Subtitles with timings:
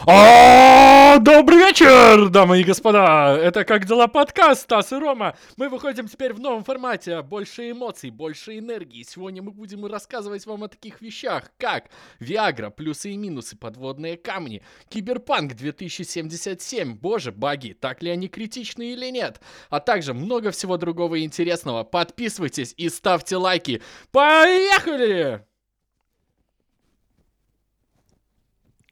[0.00, 3.36] А, Добрый вечер, дамы и господа!
[3.36, 5.36] Это «Как дела?» подкаст, Стас и Рома.
[5.56, 7.22] Мы выходим теперь в новом формате.
[7.22, 9.02] Больше эмоций, больше энергии.
[9.02, 14.62] Сегодня мы будем рассказывать вам о таких вещах, как Виагра, плюсы и минусы, подводные камни,
[14.88, 21.22] Киберпанк 2077, боже, баги, так ли они критичны или нет, а также много всего другого
[21.22, 21.84] интересного.
[21.84, 23.82] Подписывайтесь и ставьте лайки.
[24.10, 25.44] Поехали!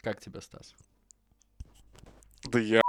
[0.03, 0.75] Как тебя, Стас?
[2.45, 2.81] Да я...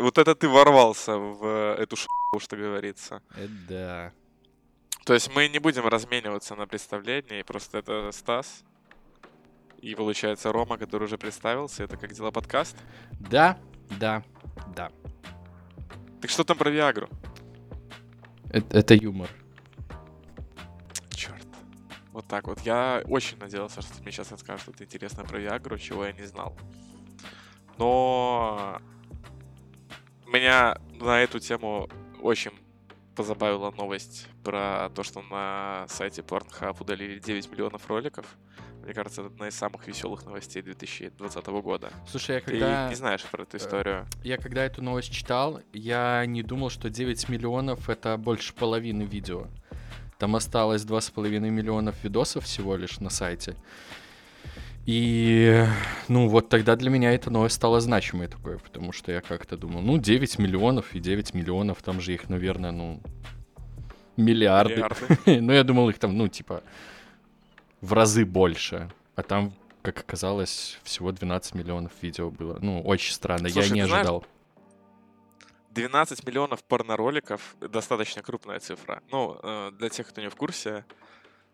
[0.00, 3.22] Вот это ты ворвался в эту шоу, что говорится.
[3.36, 4.12] Это да.
[5.04, 8.64] То есть мы не будем размениваться на представлении, просто это Стас.
[9.80, 12.76] И получается Рома, который уже представился, это как дела подкаст.
[13.18, 13.58] Да,
[13.98, 14.22] да,
[14.76, 14.90] да.
[16.20, 17.08] Так что там про Виагру?
[18.50, 19.30] Это, это юмор.
[22.20, 22.60] Вот так вот.
[22.60, 26.26] Я очень надеялся, что ты мне сейчас расскажешь что-то интересное про Виагру, чего я не
[26.26, 26.54] знал.
[27.78, 28.78] Но
[30.26, 31.88] меня на эту тему
[32.20, 32.50] очень
[33.16, 38.26] позабавила новость про то, что на сайте Pornhub удалили 9 миллионов роликов.
[38.82, 41.90] Мне кажется, это одна из самых веселых новостей 2020 года.
[42.06, 44.06] Слушай, я Ты когда, не знаешь про эту историю.
[44.22, 49.46] я когда эту новость читал, я не думал, что 9 миллионов это больше половины видео.
[50.20, 53.56] Там осталось 2,5 миллионов видосов всего лишь на сайте.
[54.84, 55.64] И,
[56.08, 59.80] ну, вот тогда для меня эта новость стала значимой такой, потому что я как-то думал,
[59.80, 63.00] ну, 9 миллионов и 9 миллионов, там же их, наверное, ну,
[64.18, 64.74] миллиарды.
[64.74, 65.16] Миллиарды.
[65.40, 66.62] ну, я думал, их там, ну, типа,
[67.80, 68.90] в разы больше.
[69.16, 72.58] А там, как оказалось, всего 12 миллионов видео было.
[72.60, 74.26] Ну, очень странно, я не знаешь, ожидал.
[75.70, 79.02] 12 миллионов порнороликов— достаточно крупная цифра.
[79.10, 80.84] Ну, э, для тех, кто не в курсе,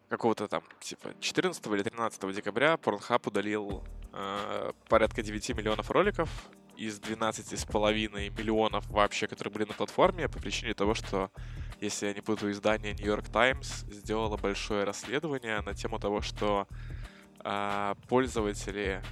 [0.09, 6.31] какого-то там, типа, 14 или 13 декабря Pornhub удалил э, порядка 9 миллионов роликов
[6.77, 11.31] из 12,5 миллионов вообще, которые были на платформе, по причине того, что,
[11.81, 16.67] если я не путаю, издание New York Times сделало большое расследование на тему того, что
[17.45, 19.03] э, пользователи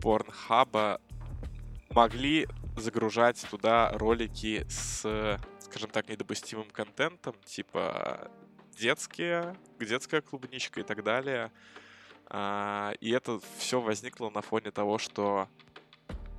[0.00, 1.00] Pornhub
[1.90, 8.30] могли загружать туда ролики с, скажем так, недопустимым контентом, типа
[8.78, 11.50] детские, детская клубничка и так далее.
[12.28, 15.48] А, И это все возникло на фоне того, что,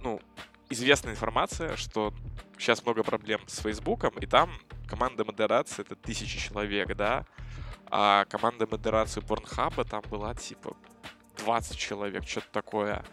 [0.02, 0.22] ну,
[0.70, 2.14] известная информация, что
[2.58, 4.52] сейчас много проблем с Фейсбуком, и там
[4.88, 7.26] команда модерации это тысячи человек, да,
[7.90, 10.76] а команда модерации Порнхаба там была типа
[11.38, 13.06] 20 человек, что-то такое.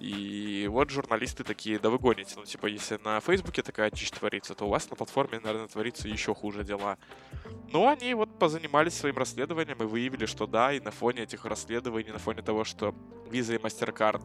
[0.00, 2.34] И вот журналисты такие, да вы гоните.
[2.36, 6.06] Ну, типа, если на Фейсбуке такая дичь творится, то у вас на платформе, наверное, творится
[6.06, 6.98] еще хуже дела.
[7.72, 12.12] Но они вот позанимались своим расследованием и выявили, что да, и на фоне этих расследований,
[12.12, 12.94] на фоне того, что
[13.30, 14.22] Visa и MasterCard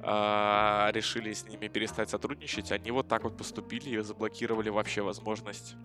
[0.00, 5.76] а, решили с ними перестать сотрудничать, они вот так вот поступили и заблокировали вообще возможность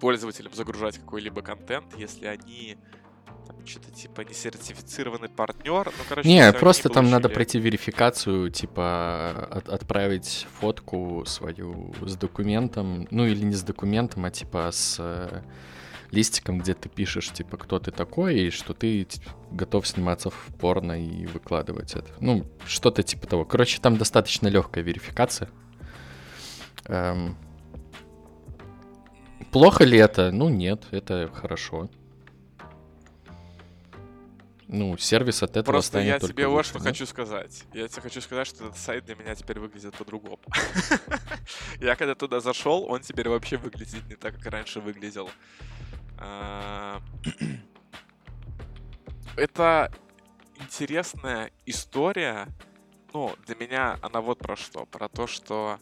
[0.00, 2.78] пользователям загружать какой-либо контент, если они
[3.64, 5.86] что-то типа не сертифицированный партнер.
[5.86, 13.06] Ну, короче, Не, просто там надо пройти верификацию, типа от- отправить фотку свою с документом,
[13.10, 15.42] ну или не с документом, а типа с э,
[16.12, 19.20] листиком, где ты пишешь, типа, кто ты такой, и что ты т-
[19.50, 22.10] готов сниматься в порно и выкладывать это.
[22.20, 23.44] Ну, что-то типа того.
[23.44, 25.48] Короче, там достаточно легкая верификация.
[26.86, 27.36] Эм,
[29.52, 30.30] Плохо ли это?
[30.32, 31.88] Ну, нет, это хорошо.
[34.68, 36.86] Ну, сервис от этого Просто я тебе вот что да?
[36.86, 37.64] хочу сказать.
[37.72, 40.40] Я тебе хочу сказать, что этот сайт для меня теперь выглядит по-другому.
[41.80, 45.30] Я когда туда зашел, он теперь вообще выглядит не так, как раньше выглядел.
[46.18, 47.00] А,
[49.36, 49.92] Это
[50.58, 52.48] интересная история.
[53.12, 54.86] Ну, для меня она вот про что.
[54.86, 55.78] Про то, что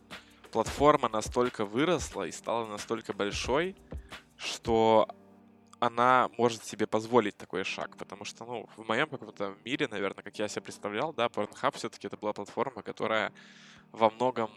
[0.52, 3.76] платформа настолько выросла и стала настолько большой,
[4.36, 5.08] что
[5.84, 10.38] она может себе позволить такой шаг, потому что, ну, в моем каком-то мире, наверное, как
[10.38, 13.32] я себе представлял, да, Pornhub все-таки это была платформа, которая
[13.92, 14.50] во многом,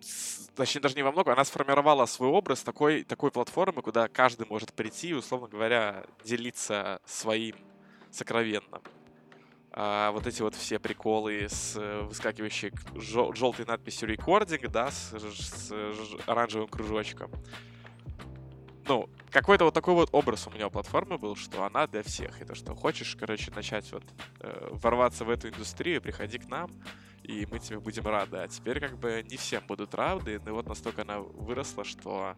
[0.00, 4.46] с- точнее, даже не во многом, она сформировала свой образ такой, такой платформы, куда каждый
[4.48, 7.56] может прийти и, условно говоря, делиться своим
[8.10, 8.82] сокровенным.
[9.70, 15.68] А вот эти вот все приколы с э, выскакивающей желтой надписью рекординг, да, с, с
[15.68, 17.30] ж- оранжевым кружочком.
[18.88, 22.40] Ну, какой-то вот такой вот образ у меня у платформы был, что она для всех.
[22.40, 24.02] И то, что хочешь, короче, начать вот
[24.40, 26.70] э, ворваться в эту индустрию, приходи к нам,
[27.22, 28.38] и мы тебе будем рады.
[28.38, 32.34] А теперь как бы не всем будут рады, но вот настолько она выросла, что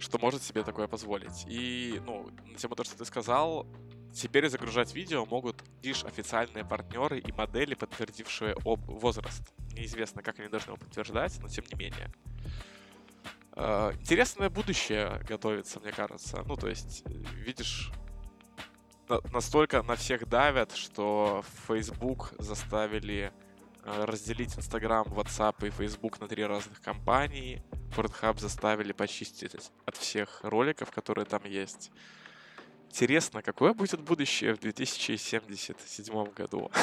[0.00, 1.44] что может себе такое позволить.
[1.46, 3.64] И, ну, на тему того, что ты сказал,
[4.12, 9.42] теперь загружать видео могут лишь официальные партнеры и модели, подтвердившие об возраст.
[9.72, 12.12] Неизвестно, как они должны его подтверждать, но тем не менее.
[13.56, 16.42] Э, интересное будущее готовится, мне кажется.
[16.46, 17.04] Ну, то есть,
[17.34, 17.90] видишь,
[19.32, 23.32] настолько на всех давят, что Facebook заставили
[23.84, 27.62] э, разделить Instagram, WhatsApp и Facebook на три разных компании.
[27.96, 29.54] Pornhub заставили почистить
[29.86, 31.92] от всех роликов, которые там есть.
[32.88, 36.70] Интересно, какое будет будущее в 2077 году?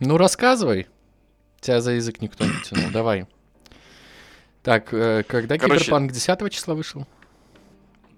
[0.00, 0.88] Ну, рассказывай.
[1.60, 2.90] Тебя за язык никто не тянул.
[2.90, 3.26] Давай.
[4.64, 7.06] Так, э, когда Короче, Киберпанк 10 числа вышел?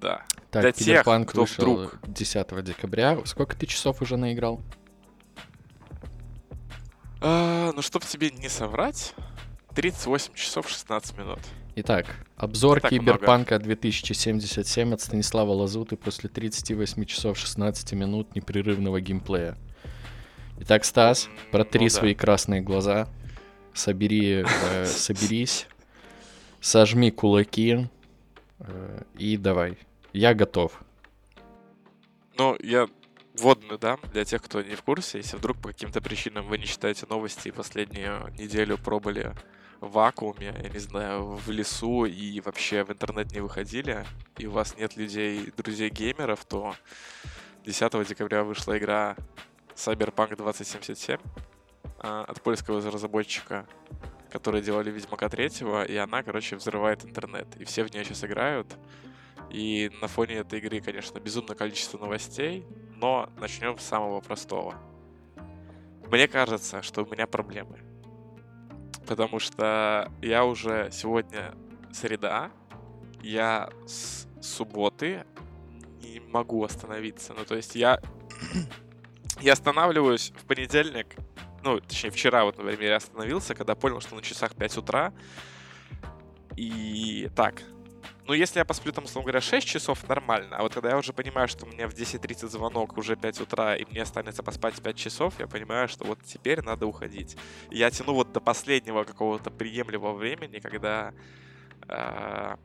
[0.00, 0.22] Да.
[0.52, 1.98] Так, Для Киберпанк тех, кто вышел вдруг...
[2.06, 3.18] 10 декабря.
[3.24, 4.62] Сколько ты часов уже наиграл?
[7.20, 9.14] А, ну, чтобы тебе не соврать,
[9.74, 11.40] 38 часов 16 минут.
[11.74, 12.06] Итак,
[12.36, 19.58] обзор Киберпанка 2077 от Станислава Лазуты после 38 часов 16 минут непрерывного геймплея.
[20.60, 22.20] Итак, Стас, протри ну, свои да.
[22.20, 23.08] красные глаза,
[23.74, 25.66] собери, э, соберись,
[26.66, 27.88] сожми кулаки
[28.58, 29.78] э, и давай.
[30.12, 30.82] Я готов.
[32.36, 32.88] Ну, я
[33.34, 35.18] вводную дам для тех, кто не в курсе.
[35.18, 39.32] Если вдруг по каким-то причинам вы не читаете новости и последнюю неделю пробовали
[39.80, 44.04] в вакууме, я не знаю, в лесу и вообще в интернет не выходили,
[44.38, 46.74] и у вас нет людей, друзей-геймеров, то
[47.64, 49.16] 10 декабря вышла игра
[49.76, 51.18] Cyberpunk 2077
[51.98, 53.66] а, от польского разработчика,
[54.30, 57.46] которые делали Ведьмака 3, и она, короче, взрывает интернет.
[57.56, 58.76] И все в нее сейчас играют.
[59.50, 62.64] И на фоне этой игры, конечно, безумное количество новостей,
[62.96, 64.74] но начнем с самого простого.
[66.10, 67.78] Мне кажется, что у меня проблемы.
[69.06, 71.54] Потому что я уже сегодня
[71.92, 72.50] среда,
[73.22, 75.24] я с субботы
[76.00, 77.34] не могу остановиться.
[77.34, 78.00] Ну, то есть я,
[79.40, 81.14] я останавливаюсь в понедельник,
[81.66, 85.12] ну, точнее, вчера вот, например, я остановился, когда понял, что на часах 5 утра.
[86.56, 87.62] И так,
[88.26, 90.56] ну, если я посплю там, условно говоря, 6 часов, нормально.
[90.56, 93.76] А вот когда я уже понимаю, что у меня в 10.30 звонок, уже 5 утра,
[93.76, 97.36] и мне останется поспать 5 часов, я понимаю, что вот теперь надо уходить.
[97.70, 101.14] И я тяну вот до последнего какого-то приемлемого времени, когда
[101.88, 102.56] э,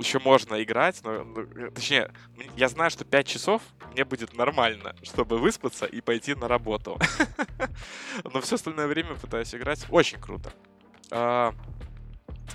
[0.00, 2.12] еще можно играть, но, ну, точнее,
[2.56, 3.62] я знаю, что 5 часов
[3.92, 6.98] мне будет нормально, чтобы выспаться и пойти на работу.
[8.24, 9.86] Но все остальное время пытаюсь играть.
[9.90, 10.52] Очень круто.
[11.10, 11.54] А,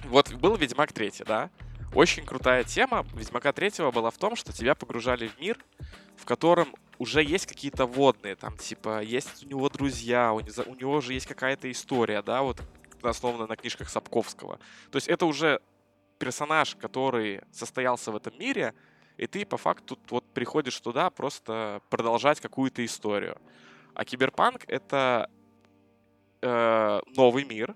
[0.06, 1.50] вот был Ведьмак 3, да?
[1.94, 5.58] Очень крутая тема Ведьмака третьего была в том, что тебя погружали в мир,
[6.18, 11.02] в котором уже есть какие-то водные, там, типа, есть у него друзья, у у него
[11.02, 12.62] же есть какая-то история, да, вот,
[13.02, 14.60] основана на книжках Сапковского.
[14.92, 15.62] То есть это уже
[16.18, 18.74] персонаж, который состоялся в этом мире,
[19.18, 23.38] и ты по факту вот приходишь туда просто продолжать какую-то историю.
[23.94, 25.30] А киберпанк— это
[26.42, 27.76] э, новый мир,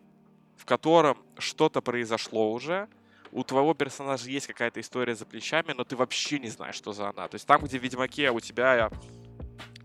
[0.57, 2.89] в котором что-то произошло уже,
[3.31, 7.09] у твоего персонажа есть какая-то история за плечами, но ты вообще не знаешь, что за
[7.09, 7.27] она.
[7.27, 8.89] То есть там, где в Ведьмаке у тебя,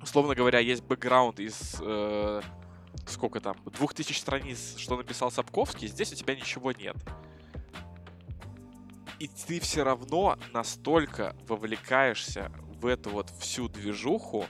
[0.02, 1.76] условно говоря, есть бэкграунд из...
[1.80, 2.40] Э,
[3.06, 3.56] сколько там?
[3.66, 6.96] Двух тысяч страниц, что написал Сапковский, здесь у тебя ничего нет.
[9.24, 14.44] И ты все равно настолько вовлекаешься в эту вот всю движуху.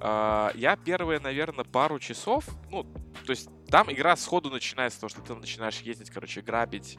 [0.00, 5.20] Э, я первые, наверное, пару часов, ну, то есть там игра сходу начинается того, что
[5.20, 6.96] ты начинаешь ездить, короче, грабить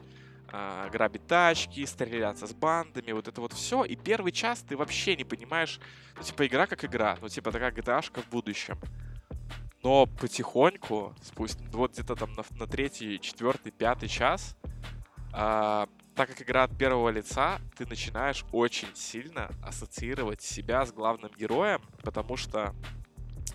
[0.52, 3.82] э, грабить тачки, стреляться с бандами, вот это вот все.
[3.84, 5.80] И первый час ты вообще не понимаешь,
[6.16, 8.78] ну, типа, игра как игра, ну, типа, такая gta в будущем.
[9.82, 14.54] Но потихоньку, спусть, вот где-то там на, на третий, четвертый, пятый час,
[15.32, 15.86] э,
[16.20, 21.80] так как игра от первого лица, ты начинаешь очень сильно ассоциировать себя с главным героем,
[22.02, 22.74] потому что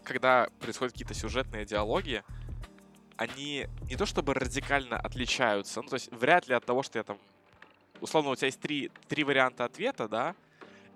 [0.03, 2.24] когда происходят какие-то сюжетные диалоги,
[3.17, 7.03] они не то чтобы радикально отличаются, ну, то есть вряд ли от того, что я
[7.03, 7.19] там...
[8.01, 10.36] Условно, у тебя есть три, три варианта ответа, да,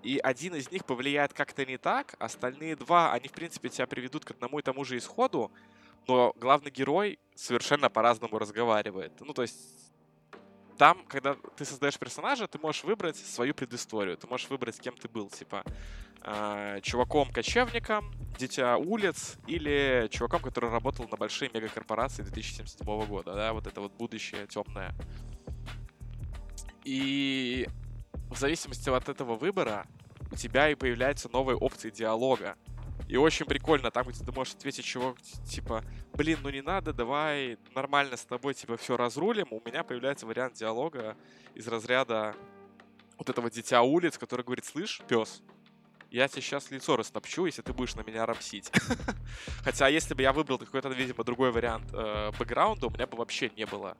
[0.02, 4.24] и один из них повлияет как-то не так, остальные два, они, в принципе, тебя приведут
[4.24, 5.52] к одному и тому же исходу,
[6.08, 9.12] но главный герой совершенно по-разному разговаривает.
[9.20, 9.89] Ну, то есть
[10.80, 14.16] там, когда ты создаешь персонажа, ты можешь выбрать свою предысторию.
[14.16, 15.62] Ты можешь выбрать, кем ты был, типа
[16.22, 23.66] э, чуваком-кочевником, дитя улиц, или чуваком, который работал на большие мегакорпорации 2077 года, да, вот
[23.66, 24.94] это вот будущее темное.
[26.84, 27.68] И
[28.30, 29.86] в зависимости от этого выбора
[30.32, 32.56] у тебя и появляются новые опции диалога.
[33.06, 35.84] И очень прикольно, там, где ты можешь ответить чего, типа,
[36.20, 39.46] блин, ну не надо, давай нормально с тобой, типа, все разрулим.
[39.52, 41.16] У меня появляется вариант диалога
[41.54, 42.36] из разряда
[43.16, 45.40] вот этого дитя улиц, который говорит, слышь, пес,
[46.10, 48.70] я тебе сейчас лицо растопчу, если ты будешь на меня рамсить.
[49.64, 53.50] Хотя, если бы я выбрал какой-то, видимо, другой вариант э, бэкграунда, у меня бы вообще
[53.56, 53.96] не было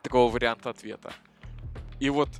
[0.00, 1.12] такого варианта ответа.
[2.00, 2.30] И вот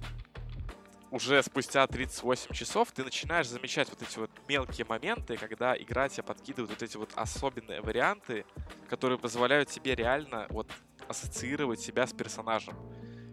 [1.16, 6.22] уже спустя 38 часов ты начинаешь замечать вот эти вот мелкие моменты, когда игра тебе
[6.22, 8.44] подкидывает вот эти вот особенные варианты,
[8.88, 10.70] которые позволяют тебе реально вот
[11.08, 12.74] ассоциировать себя с персонажем.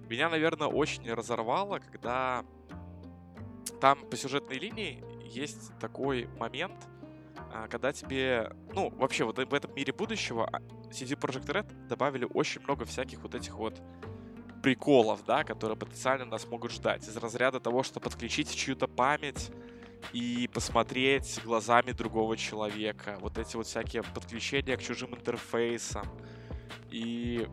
[0.10, 2.46] Меня, наверное, очень разорвало, когда
[3.82, 6.78] там по сюжетной линии есть такой момент,
[7.52, 12.26] а, когда тебе, ну, вообще вот в этом мире будущего а, CD Projekt Red добавили
[12.34, 13.82] очень много всяких вот этих вот
[14.64, 17.08] приколов, да, которые потенциально нас могут ждать.
[17.08, 19.52] Из разряда того, что подключить чью-то память
[20.14, 23.18] и посмотреть глазами другого человека.
[23.20, 26.08] Вот эти вот всякие подключения к чужим интерфейсам.
[26.90, 27.48] И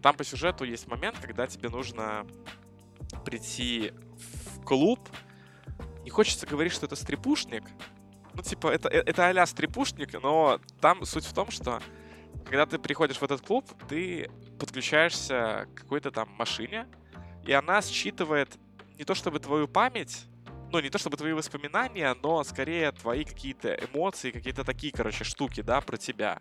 [0.00, 2.26] там по сюжету есть момент, когда тебе нужно
[3.24, 4.98] прийти в клуб.
[6.04, 7.64] Не хочется говорить, что это стрипушник.
[8.32, 11.82] Ну, типа, это, э, это а-ля стрипушник, но там суть в том, что
[12.46, 16.86] когда ты приходишь в этот клуб, ты подключаешься к какой-то там машине,
[17.44, 18.50] и она считывает
[18.98, 20.26] не то чтобы твою память,
[20.70, 25.62] ну, не то чтобы твои воспоминания, но скорее твои какие-то эмоции, какие-то такие, короче, штуки,
[25.62, 26.40] да, про тебя.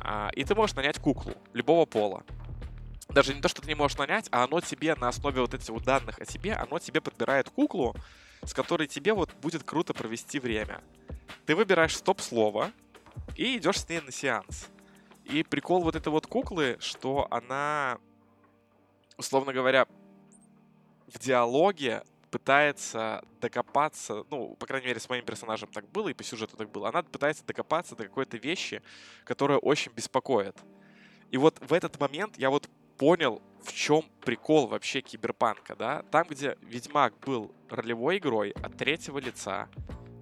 [0.00, 2.24] А, и ты можешь нанять куклу любого пола.
[3.08, 5.68] Даже не то, что ты не можешь нанять, а оно тебе на основе вот этих
[5.68, 7.94] вот данных о тебе, оно тебе подбирает куклу,
[8.42, 10.80] с которой тебе вот будет круто провести время.
[11.44, 12.70] Ты выбираешь стоп-слово
[13.36, 14.68] и идешь с ней на сеанс.
[15.24, 17.98] И прикол вот этой вот куклы, что она,
[19.16, 19.86] условно говоря,
[21.06, 26.24] в диалоге пытается докопаться, ну, по крайней мере, с моим персонажем так было, и по
[26.24, 28.82] сюжету так было, она пытается докопаться до какой-то вещи,
[29.24, 30.56] которая очень беспокоит.
[31.30, 36.02] И вот в этот момент я вот понял, в чем прикол вообще киберпанка, да?
[36.10, 39.68] Там, где Ведьмак был ролевой игрой от третьего лица,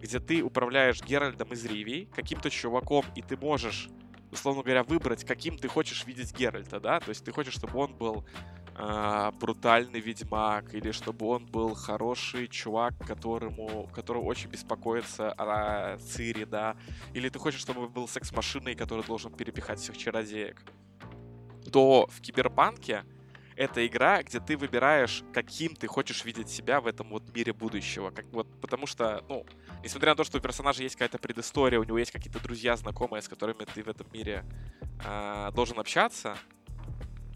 [0.00, 3.88] где ты управляешь Геральдом из Ривии, каким-то чуваком, и ты можешь
[4.30, 7.94] условно говоря, выбрать, каким ты хочешь видеть Геральта, да, то есть ты хочешь, чтобы он
[7.94, 8.24] был
[8.76, 16.44] э, брутальный ведьмак, или чтобы он был хороший чувак, которому, который очень беспокоится о Цири,
[16.44, 16.76] да,
[17.14, 20.62] или ты хочешь, чтобы он был секс-машиной, который должен перепихать всех чародеек,
[21.72, 23.04] то в Киберпанке
[23.60, 28.10] это игра, где ты выбираешь, каким ты хочешь видеть себя в этом вот мире будущего.
[28.10, 29.44] Как, вот, потому что, ну,
[29.84, 33.20] несмотря на то, что у персонажа есть какая-то предыстория, у него есть какие-то друзья, знакомые,
[33.20, 34.46] с которыми ты в этом мире
[35.04, 36.38] э, должен общаться,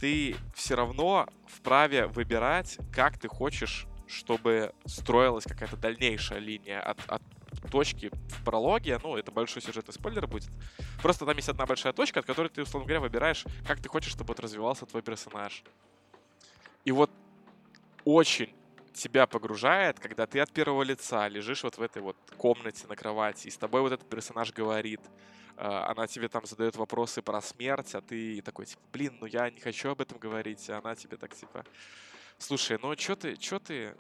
[0.01, 7.23] ты все равно вправе выбирать, как ты хочешь, чтобы строилась какая-то дальнейшая линия от, от
[7.71, 10.51] точки в прологе, ну, это большой сюжетный спойлер будет.
[11.03, 14.13] Просто там есть одна большая точка, от которой ты, условно говоря, выбираешь, как ты хочешь,
[14.13, 15.63] чтобы вот развивался твой персонаж.
[16.85, 17.11] И вот
[18.05, 18.55] очень
[18.93, 23.49] тебя погружает, когда ты от первого лица лежишь вот в этой вот комнате на кровати,
[23.49, 25.01] и с тобой вот этот персонаж говорит,
[25.57, 29.51] а, она тебе там задает вопросы про смерть, а ты такой, типа, блин, ну я
[29.51, 31.65] не хочу об этом говорить, а она тебе так, типа,
[32.39, 33.97] слушай, ну что ты, что ты,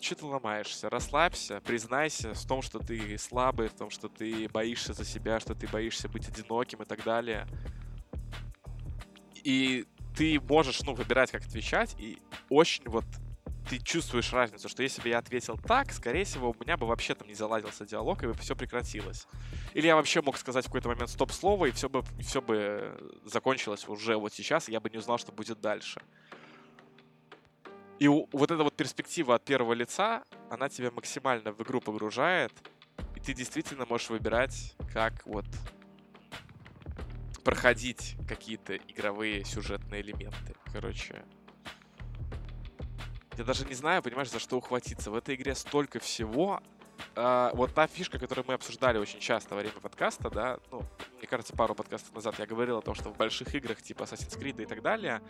[0.00, 0.90] что ты ломаешься?
[0.90, 5.54] Расслабься, признайся в том, что ты слабый, в том, что ты боишься за себя, что
[5.54, 7.46] ты боишься быть одиноким и так далее.
[9.42, 9.86] И
[10.18, 13.04] ты можешь, ну, выбирать, как отвечать, и очень вот
[13.70, 17.14] ты чувствуешь разницу, что если бы я ответил так, скорее всего, у меня бы вообще
[17.14, 19.28] там не заладился диалог, и бы все прекратилось.
[19.74, 23.86] Или я вообще мог сказать в какой-то момент стоп-слово, и все бы, все бы закончилось
[23.86, 26.02] уже вот сейчас, и я бы не узнал, что будет дальше.
[28.00, 32.52] И вот эта вот перспектива от первого лица, она тебя максимально в игру погружает,
[33.14, 35.46] и ты действительно можешь выбирать, как вот
[37.48, 40.54] проходить какие-то игровые сюжетные элементы.
[40.70, 41.24] Короче,
[43.38, 45.10] я даже не знаю, понимаешь, за что ухватиться.
[45.10, 46.60] В этой игре столько всего,
[47.18, 50.84] Uh, вот та фишка, которую мы обсуждали очень часто во время подкаста, да, ну,
[51.18, 54.38] мне кажется, пару подкастов назад я говорил о том, что в больших играх типа Assassin's
[54.38, 55.20] Creed и так далее,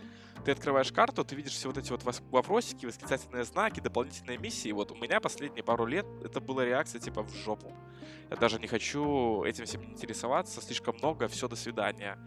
[0.44, 4.70] ты открываешь карту, ты видишь все вот эти вот вопросики, восклицательные знаки, дополнительные миссии.
[4.70, 7.72] Вот у меня последние пару лет это была реакция типа в жопу.
[8.28, 12.18] Я даже не хочу этим всем интересоваться, слишком много, все, до свидания.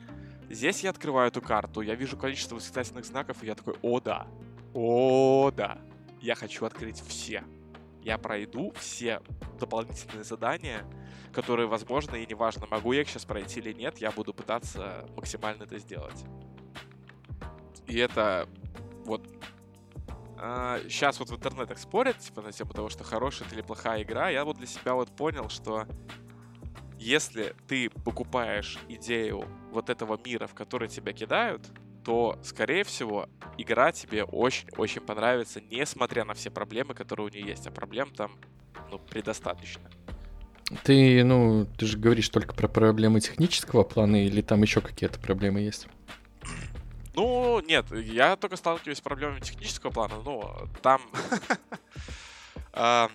[0.50, 4.28] Здесь я открываю эту карту, я вижу количество восклицательных знаков, и я такой, о да,
[4.74, 5.78] о да,
[6.20, 7.44] я хочу открыть все
[8.02, 9.22] я пройду все
[9.60, 10.86] дополнительные задания,
[11.34, 15.64] которые возможны, и неважно, могу я их сейчас пройти или нет, я буду пытаться максимально
[15.64, 16.26] это сделать.
[17.88, 18.48] И это
[19.06, 19.28] вот
[20.38, 24.30] а, сейчас вот в интернетах спорят, типа, на тему того, что хорошая или плохая игра.
[24.30, 25.86] Я вот для себя вот понял, что
[26.98, 31.70] если ты покупаешь идею вот этого мира, в который тебя кидают,
[32.04, 33.28] то, скорее всего,
[33.58, 37.68] игра тебе очень-очень понравится, несмотря на все проблемы, которые у нее есть.
[37.68, 38.32] А проблем там
[38.90, 39.90] ну, предостаточно.
[40.84, 45.60] Ты, ну, ты же говоришь только про проблемы технического плана, или там еще какие-то проблемы
[45.60, 45.88] есть?
[47.14, 51.02] Ну, нет, я только сталкиваюсь с проблемами технического плана, но там...
[52.74, 53.12] А,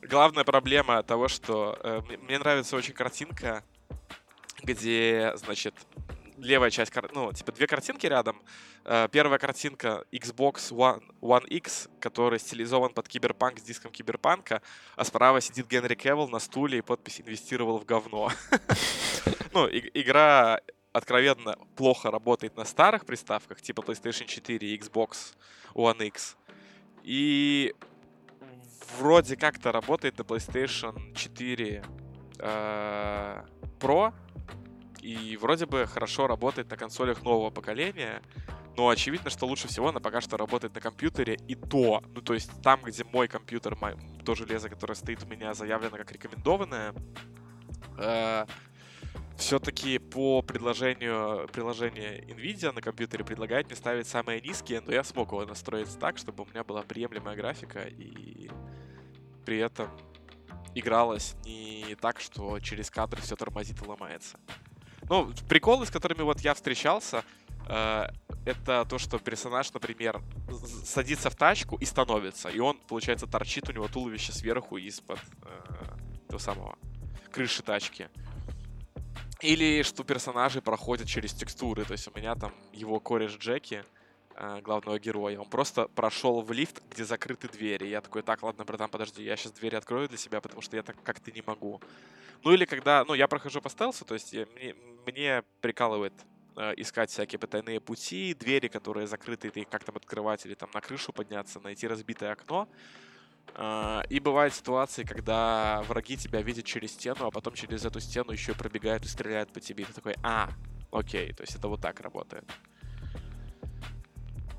[0.00, 3.62] главная проблема того, что э, мне нравится очень картинка,
[4.62, 5.74] где, значит,
[6.42, 8.42] левая часть, ну, типа две картинки рядом.
[8.84, 14.60] Э, первая картинка Xbox One, One X, который стилизован под киберпанк с диском киберпанка,
[14.96, 18.30] а справа сидит Генри Кевилл на стуле и подпись «Инвестировал в говно».
[19.54, 20.60] Ну, игра
[20.92, 25.34] откровенно плохо работает на старых приставках, типа PlayStation 4 и Xbox
[25.74, 26.36] One X.
[27.02, 27.74] И
[28.98, 31.84] вроде как-то работает на PlayStation 4
[32.38, 33.44] э,
[33.78, 34.14] Pro,
[35.02, 38.22] и вроде бы хорошо работает на консолях нового поколения,
[38.76, 42.34] но очевидно, что лучше всего она пока что работает на компьютере и то, ну то
[42.34, 46.94] есть там, где мой компьютер, мой, то железо, которое стоит у меня заявлено как рекомендованное,
[47.98, 48.46] э,
[49.36, 55.32] все-таки по предложению приложения NVIDIA на компьютере предлагает мне ставить самые низкие, но я смог
[55.32, 58.50] его настроить так, чтобы у меня была приемлемая графика и
[59.44, 59.90] при этом
[60.74, 64.38] игралось не так, что через кадр все тормозит и ломается.
[65.12, 67.22] Ну, приколы, с которыми вот я встречался,
[67.68, 68.06] э,
[68.46, 70.22] это то, что персонаж, например,
[70.86, 72.48] садится в тачку и становится.
[72.48, 76.78] И он, получается, торчит у него туловище сверху из-под э, того самого
[77.30, 78.08] крыши тачки.
[79.42, 81.84] Или что персонажи проходят через текстуры.
[81.84, 83.84] То есть у меня там его кореш Джеки,
[84.62, 87.86] главного героя, он просто прошел в лифт, где закрыты двери.
[87.86, 90.82] Я такой, так, ладно, братан, подожди, я сейчас двери открою для себя, потому что я
[90.82, 91.80] так как-то не могу.
[92.44, 94.74] Ну или когда, ну я прохожу по стелсу, то есть я, мне,
[95.06, 96.12] мне прикалывает
[96.56, 100.70] э, искать всякие потайные пути, двери, которые закрыты, ты их как там открывать или там
[100.74, 102.68] на крышу подняться, найти разбитое окно.
[103.54, 108.32] Э, и бывают ситуации, когда враги тебя видят через стену, а потом через эту стену
[108.32, 109.84] еще пробегают и стреляют по тебе.
[109.84, 110.50] И ты такой, а,
[110.90, 112.44] окей, то есть это вот так работает.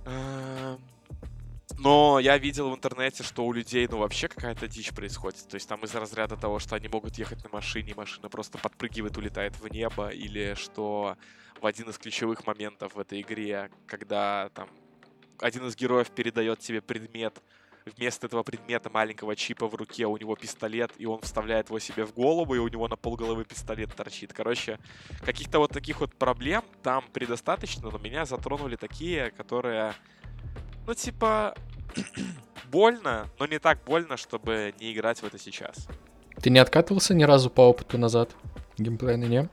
[0.06, 0.78] Э,
[1.78, 5.48] но я видел в интернете, что у людей, ну, вообще какая-то дичь происходит.
[5.48, 8.58] То есть там из разряда того, что они могут ехать на машине, и машина просто
[8.58, 11.18] подпрыгивает, улетает в небо, или что
[11.62, 14.70] в один из ключевых моментов в этой игре, когда там
[15.40, 17.42] один из героев передает тебе предмет,
[17.86, 22.06] вместо этого предмета маленького чипа в руке у него пистолет, и он вставляет его себе
[22.06, 24.34] в голову, и у него на полголовы пистолет торчит.
[24.34, 24.80] Короче,
[25.22, 29.94] каких-то вот таких вот проблем там предостаточно, но меня затронули такие, которые,
[30.88, 31.56] ну, типа,
[32.72, 35.88] больно, но не так больно, чтобы не играть в это сейчас.
[36.42, 38.36] Ты не откатывался ни разу по опыту назад?
[38.78, 39.50] Геймплейно, не?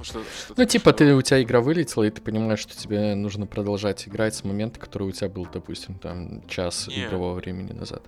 [0.00, 3.14] Ну, что, что ну типа, ты, у тебя игра вылетела, и ты понимаешь, что тебе
[3.14, 7.04] нужно продолжать играть с момента, который у тебя был, допустим, там, час не.
[7.04, 8.02] игрового времени назад.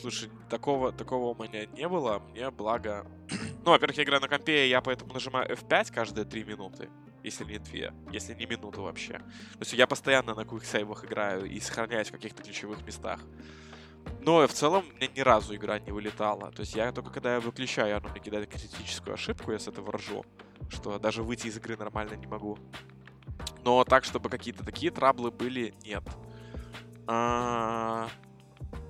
[0.00, 2.18] Слушай, такого, такого у меня не было.
[2.32, 3.06] Мне благо...
[3.64, 6.88] ну, во-первых, я играю на компе, я поэтому нажимаю F5 каждые 3 минуты
[7.22, 9.18] если не две, если не минуту вообще.
[9.18, 13.20] То есть я постоянно на квиксейвах играю и сохраняюсь в каких-то ключевых местах.
[14.22, 16.50] Но в целом мне ни разу игра не вылетала.
[16.52, 19.92] То есть я только когда я выключаю, оно мне кидает критическую ошибку, я с этого
[19.92, 20.24] ржу,
[20.68, 22.58] что даже выйти из игры нормально не могу.
[23.64, 26.04] Но так, чтобы какие-то такие траблы были, нет.
[27.06, 28.08] А...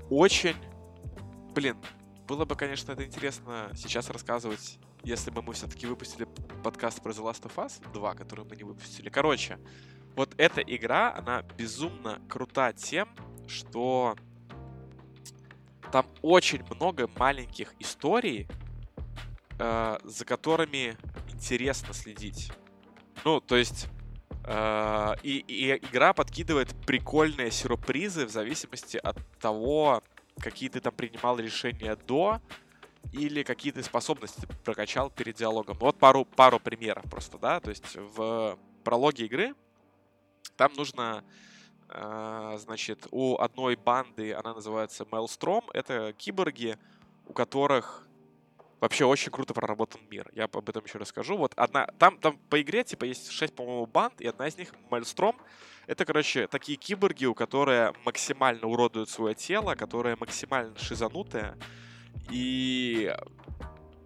[0.09, 0.57] Очень...
[1.55, 1.77] Блин,
[2.27, 6.27] было бы, конечно, это интересно сейчас рассказывать если бы мы все-таки выпустили
[6.63, 9.09] подкаст про The Last of Us 2, который мы не выпустили.
[9.09, 9.59] Короче,
[10.15, 13.09] вот эта игра, она безумно крута тем,
[13.47, 14.17] что
[15.91, 18.47] там очень много маленьких историй,
[19.59, 20.97] э, за которыми
[21.41, 22.53] интересно следить.
[23.25, 23.89] Ну, то есть
[24.45, 30.03] э, и, и игра подкидывает прикольные сюрпризы в зависимости от того,
[30.39, 32.41] какие ты там принимал решения до,
[33.13, 35.79] или какие-то способности прокачал перед диалогом.
[35.81, 39.55] Вот пару, пару примеров просто, да, то есть в прологе игры
[40.57, 41.25] там нужно,
[41.89, 46.77] э, значит, у одной банды, она называется Maelstrom, это киборги,
[47.27, 48.07] у которых
[48.81, 50.31] вообще очень круто проработан мир.
[50.35, 51.37] Я об этом еще расскажу.
[51.37, 54.73] Вот одна, там, там по игре, типа, есть 6, по-моему, банд, и одна из них
[54.91, 55.37] Maelstrom.
[55.87, 61.57] Это, короче, такие киборги, у которые максимально уродуют свое тело, которые максимально шизанутые,
[62.31, 63.15] и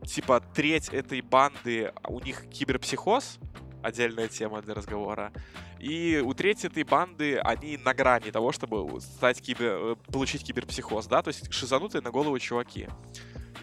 [0.07, 3.39] типа треть этой банды, у них киберпсихоз,
[3.83, 5.33] отдельная тема для разговора.
[5.79, 11.07] И у третьей этой банды они на грани того, чтобы стать кибер, э, получить киберпсихоз,
[11.07, 12.89] да, то есть шизанутые на голову чуваки.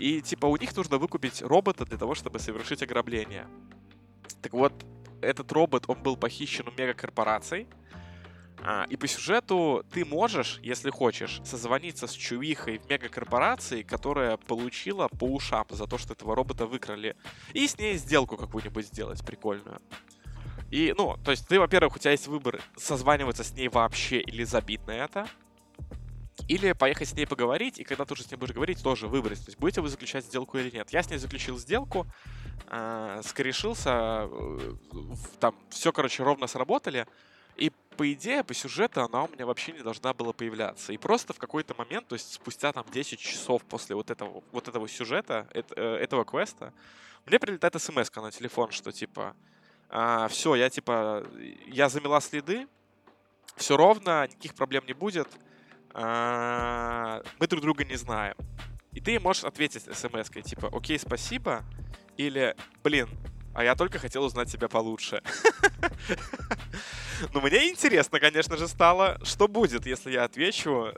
[0.02, 3.48] И типа у них нужно выкупить робота для того, чтобы совершить ограбление.
[4.42, 4.74] Так вот,
[5.22, 7.68] этот робот, он был похищен у мегакорпораций,
[8.64, 15.08] А, и по сюжету ты можешь, если хочешь, созвониться с чувихой в мегакорпорации, которая получила
[15.08, 17.16] по ушам за то, что этого робота выкрали,
[17.54, 19.82] и с ней сделку какую-нибудь сделать прикольную.
[20.70, 24.44] И, ну, то есть ты, во-первых, у тебя есть выбор созваниваться с ней вообще или
[24.44, 25.28] забить на это,
[26.52, 29.40] или поехать с ней поговорить, и когда ты уже с ней будешь говорить, тоже выбрать,
[29.40, 30.90] то есть будете вы заключать сделку или нет.
[30.92, 32.06] Я с ней заключил сделку,
[32.68, 34.74] э, скорешился, э,
[35.40, 37.08] там все, короче, ровно сработали,
[37.56, 40.92] и по идее, по сюжету она у меня вообще не должна была появляться.
[40.92, 44.68] И просто в какой-то момент, то есть спустя там 10 часов после вот этого, вот
[44.68, 46.74] этого сюжета, это, э, этого квеста,
[47.26, 49.38] мне прилетает смс на телефон, что типа,
[49.90, 51.26] а, все, я типа,
[51.68, 52.68] я замела следы,
[53.56, 55.30] все ровно, никаких проблем не будет,
[55.94, 58.36] мы друг друга не знаем.
[58.94, 61.64] И ты можешь ответить смс-кой, типа, окей, спасибо,
[62.18, 63.10] или, блин,
[63.54, 65.22] а я только хотел узнать тебя получше.
[67.34, 70.92] Ну, мне интересно, конечно же, стало, что будет, если я отвечу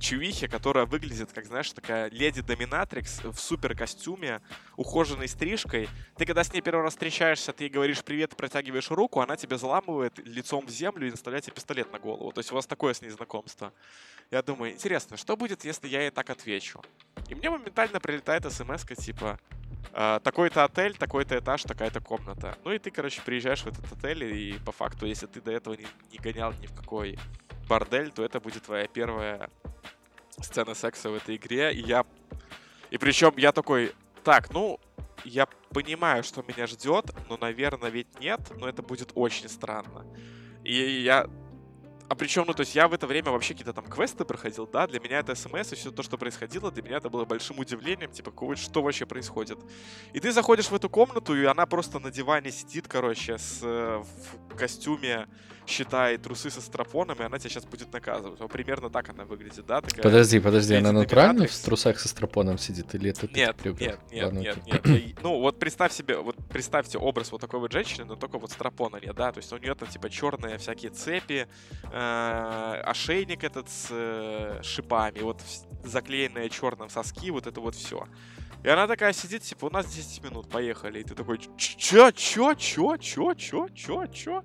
[0.00, 4.40] чувихе, которая выглядит, как, знаешь, такая леди-доминатрикс в супер костюме,
[4.76, 5.88] ухоженной стрижкой.
[6.16, 9.58] Ты, когда с ней первый раз встречаешься, ты ей говоришь привет, протягиваешь руку, она тебя
[9.58, 12.32] заламывает лицом в землю и наставляет тебе пистолет на голову.
[12.32, 13.72] То есть у вас такое с ней знакомство.
[14.30, 16.82] Я думаю, интересно, что будет, если я ей так отвечу?
[17.28, 19.38] И мне моментально прилетает смс типа,
[19.92, 22.56] Uh, такой-то отель, такой-то этаж, такая-то комната.
[22.64, 25.74] Ну и ты, короче, приезжаешь в этот отель, и по факту, если ты до этого
[25.74, 27.18] не, не гонял ни в какой
[27.70, 29.48] бордель, то это будет твоя первая
[30.40, 31.72] сцена секса в этой игре.
[31.72, 32.04] И я...
[32.90, 33.92] И причем я такой,
[34.24, 34.80] так, ну,
[35.24, 40.04] я понимаю, что меня ждет, но, наверное, ведь нет, но это будет очень странно.
[40.64, 41.28] И я
[42.10, 44.88] а причем, ну, то есть я в это время вообще какие-то там квесты проходил, да,
[44.88, 48.10] для меня это смс и все то, что происходило, для меня это было большим удивлением,
[48.10, 49.60] типа, что вообще происходит.
[50.12, 54.02] И ты заходишь в эту комнату, и она просто на диване сидит, короче, с, э,
[54.02, 55.28] в костюме,
[55.66, 58.40] считает трусы со стропоном, и она тебя сейчас будет наказывать.
[58.40, 59.80] Вот примерно так она выглядит, да?
[59.80, 64.24] Такая подожди, подожди, она натурально в трусах со стропоном сидит, или это Нет, нет, нет,
[64.24, 65.18] Ладно, нет, нет, нет.
[65.22, 68.96] Ну, вот представь себе, вот представьте образ вот такой вот женщины, но только вот стропона
[68.96, 69.30] нет, да?
[69.30, 71.46] То есть у нее там, типа, черные всякие цепи,
[71.92, 71.99] Э,
[72.84, 75.40] ошейник этот с э, шипами, вот
[75.84, 78.06] заклеенные черным соски, вот это вот все.
[78.62, 81.00] И она такая сидит, типа, у нас 10 минут, поехали.
[81.00, 84.44] И ты такой, чё, чё, чё, чё, чё, чё, чё?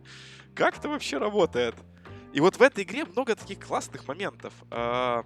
[0.56, 1.76] Как это вообще работает?
[2.34, 4.54] И вот в этой игре много таких классных моментов.
[4.72, 5.24] Э,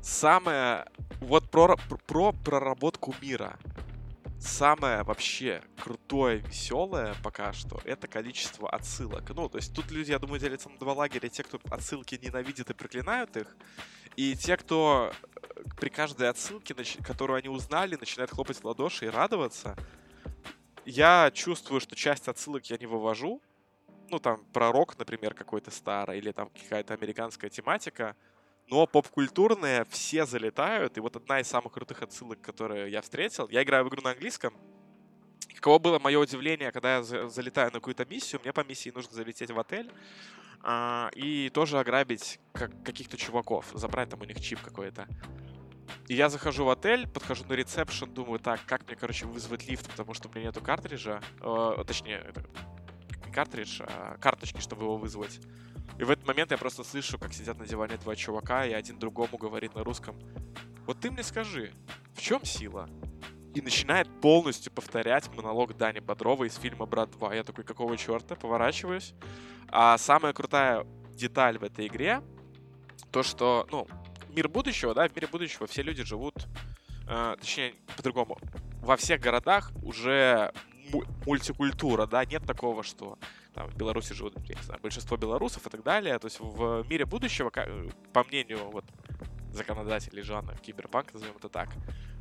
[0.00, 0.86] самое
[1.20, 1.76] вот про,
[2.06, 3.58] про проработку мира
[4.44, 9.30] самое вообще крутое, веселое пока что, это количество отсылок.
[9.30, 11.28] Ну, то есть тут люди, я думаю, делятся на два лагеря.
[11.28, 13.56] Те, кто отсылки ненавидят и проклинают их,
[14.16, 19.08] и те, кто э, при каждой отсылке, которую они узнали, начинают хлопать в ладоши и
[19.08, 19.76] радоваться.
[20.84, 23.40] Я чувствую, что часть отсылок я не вывожу.
[24.10, 28.14] Ну, там, пророк, например, какой-то старый, или там какая-то американская тематика—
[28.68, 33.62] но поп-культурные все залетают, и вот одна из самых крутых отсылок, которые я встретил, я
[33.62, 34.54] играю в игру на английском,
[35.64, 39.50] Каково было мое удивление, когда я залетаю на какую-то миссию, мне по миссии нужно залететь
[39.50, 39.90] в отель
[40.62, 45.08] а, и тоже ограбить как, каких-то чуваков, забрать там у них чип какой-то.
[46.08, 49.88] И я захожу в отель, подхожу на ресепшн, думаю, так, как мне, короче, вызвать лифт,
[49.90, 52.44] потому что у меня нету картриджа, э, точнее, это,
[53.32, 55.40] картридж, а карточки, чтобы его вызвать.
[55.98, 58.98] И в этот момент я просто слышу, как сидят на диване два чувака, и один
[58.98, 60.16] другому говорит на русском,
[60.86, 61.72] вот ты мне скажи,
[62.14, 62.88] в чем сила?
[63.54, 67.36] И начинает полностью повторять монолог Дани Бодрова из фильма «Брат 2».
[67.36, 68.34] Я такой, какого черта?
[68.34, 69.14] Поворачиваюсь.
[69.68, 72.20] А самая крутая деталь в этой игре,
[73.12, 73.86] то, что, ну,
[74.30, 76.34] мир будущего, да, в мире будущего все люди живут,
[77.08, 78.38] э, точнее, по-другому,
[78.82, 80.52] во всех городах уже
[81.24, 83.18] мультикультура, да, нет такого, что
[83.54, 86.18] там, в Беларуси живут, знаю, большинство белорусов и так далее.
[86.18, 88.84] То есть в мире будущего, э, по мнению вот
[89.52, 91.68] законодателей жанра киберпанк, назовем это так,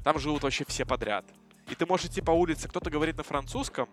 [0.03, 1.25] там живут вообще все подряд.
[1.69, 3.89] И ты можешь идти по улице, кто-то говорит на французском,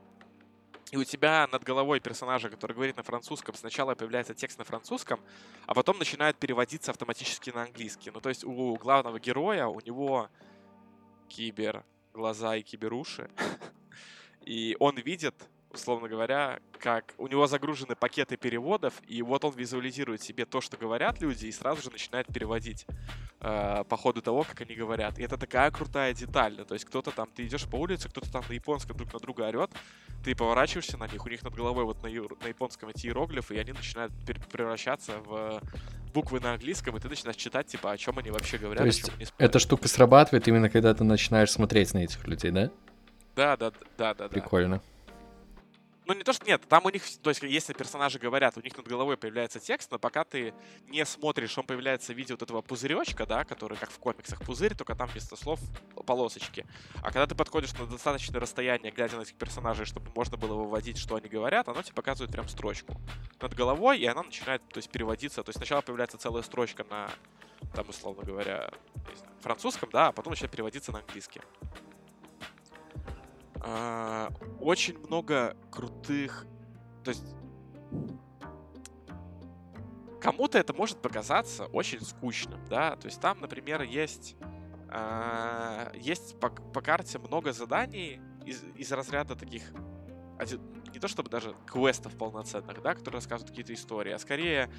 [0.91, 5.21] и у тебя над головой персонажа, который говорит на французском, сначала появляется текст на французском,
[5.67, 8.11] а потом начинает переводиться автоматически на английский.
[8.11, 10.29] Ну, то есть у главного героя, у него
[11.29, 13.31] кибер глаза и киберуши,
[14.45, 20.23] и он видит условно говоря, как у него загружены пакеты переводов, и вот он визуализирует
[20.23, 22.87] себе то, что говорят люди, и сразу же начинает переводить
[23.41, 25.19] э, по ходу того, как они говорят.
[25.19, 26.57] И это такая крутая деталь.
[26.65, 29.43] То есть кто-то там, ты идешь по улице, кто-то там на японском друг на друга
[29.43, 29.71] орет,
[30.25, 33.59] ты поворачиваешься на них, у них над головой вот на, на японском эти иероглифы, и
[33.59, 34.13] они начинают
[34.51, 35.63] превращаться в
[36.13, 39.11] буквы на английском, и ты начинаешь читать, типа, о чем они вообще говорят, То есть
[39.39, 42.71] эта штука срабатывает именно когда ты начинаешь смотреть на этих людей, да?
[43.37, 44.29] Да, да, да, да.
[44.29, 44.77] Прикольно.
[44.77, 44.83] Да.
[46.11, 48.77] Ну, не то, что нет, там у них, то есть, если персонажи говорят, у них
[48.77, 50.53] над головой появляется текст, но пока ты
[50.89, 54.75] не смотришь, он появляется в виде вот этого пузыречка, да, который, как в комиксах, пузырь,
[54.75, 55.61] только там вместо слов
[56.05, 56.67] полосочки.
[56.97, 60.99] А когда ты подходишь на достаточное расстояние, глядя на этих персонажей, чтобы можно было выводить,
[60.99, 63.01] что они говорят, оно тебе показывает прям строчку
[63.41, 65.45] над головой, и она начинает, то есть, переводиться.
[65.45, 67.09] То есть, сначала появляется целая строчка на,
[67.73, 68.73] там, условно говоря,
[69.15, 71.41] знаю, французском, да, а потом начинает переводиться на английский.
[73.61, 76.47] А, очень много крутых...
[77.05, 77.35] То есть...
[80.21, 82.97] Кому-то это может показаться очень скучным, да?
[82.97, 84.37] То есть там, например, есть...
[84.89, 89.73] А, есть по, по карте много заданий из, из разряда таких...
[90.93, 94.71] Не то чтобы даже квестов полноценных, да, которые рассказывают какие-то истории, а скорее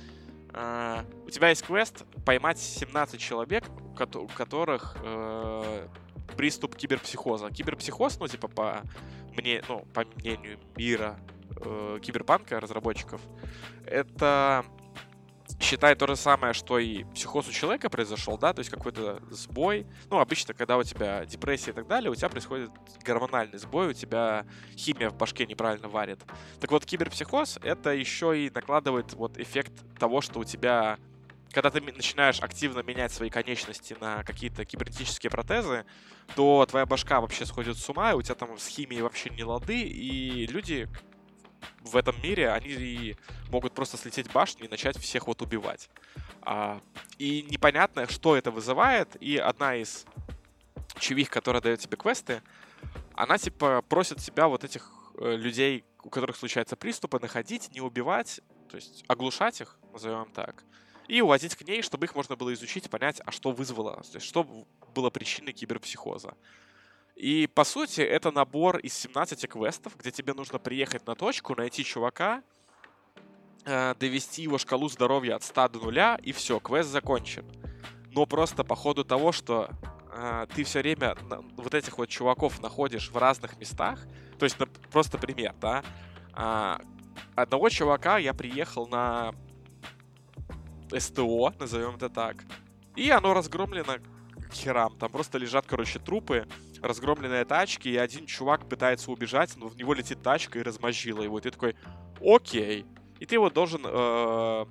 [0.54, 5.90] Uh, у тебя есть квест поймать 17 человек, у которых uh,
[6.32, 7.50] приступ киберпсихоза.
[7.50, 8.82] Киберпсихоз, ну, типа, по,
[9.38, 11.20] мне, ну, по мнению мира
[11.64, 13.22] э, киберпанка, разработчиков,
[13.86, 14.66] это
[15.62, 19.86] считай то же самое, что и психоз у человека произошел, да, то есть какой-то сбой.
[20.10, 22.72] Ну, обычно, когда у тебя депрессия и так далее, у тебя происходит
[23.04, 26.20] гормональный сбой, у тебя химия в башке неправильно варит.
[26.60, 30.98] Так вот, киберпсихоз— это еще и накладывает вот эффект того, что у тебя
[31.52, 35.86] когда ты начинаешь активно менять свои конечности на какие-то кибернетические протезы,
[36.36, 39.44] то твоя башка вообще сходит с ума, и у тебя там с химией вообще не
[39.44, 40.88] лады, и люди
[41.82, 43.16] в этом мире, они
[43.50, 45.90] могут просто слететь башню и начать всех вот убивать.
[46.42, 46.82] А,
[47.18, 50.06] и непонятно, что это вызывает, и одна из
[51.00, 52.42] чувих, которая дает тебе квесты,
[53.16, 58.42] она типа просит себя вот этих э, людей, у которых случаются приступы, находить, не убивать,
[58.70, 60.64] то есть оглушать их, назовем так,
[61.12, 64.26] и увозить к ней, чтобы их можно было изучить, понять, а что вызвало, то есть
[64.26, 64.48] что
[64.96, 66.36] было причиной киберпсихоза.
[67.18, 71.84] И, по сути, это набор из 17 квестов, где тебе нужно приехать на точку, найти
[71.84, 72.42] чувака,
[73.66, 77.46] э, довести его шкалу здоровья от 100 до 0, и все, квест закончен.
[78.14, 79.70] Но просто по ходу того, что
[80.14, 81.18] э, ты все время
[81.58, 84.00] вот этих вот чуваков находишь в разных местах,
[84.40, 84.56] то есть,
[84.90, 85.84] просто пример, да,
[86.38, 86.78] э,
[87.36, 89.36] одного чувака я приехал на
[90.98, 92.44] СТО, назовем это так.
[92.96, 93.98] И оно разгромлено
[94.50, 94.98] к херам.
[94.98, 96.48] Там просто лежат, короче, трупы,
[96.82, 101.40] разгромленные тачки, и один чувак пытается убежать, но в него летит тачка и размозжила его.
[101.40, 101.76] И ты такой,
[102.22, 102.86] окей.
[103.20, 104.66] И ты вот должен, э,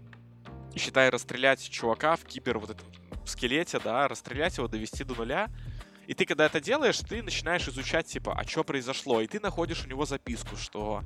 [0.76, 2.86] считай, расстрелять чувака в кибер вот этом
[3.24, 5.48] скелете, да, расстрелять его, довести до нуля.
[6.06, 9.20] И ты, когда это делаешь, ты начинаешь изучать, типа, а что произошло.
[9.20, 11.04] И ты находишь у него записку, что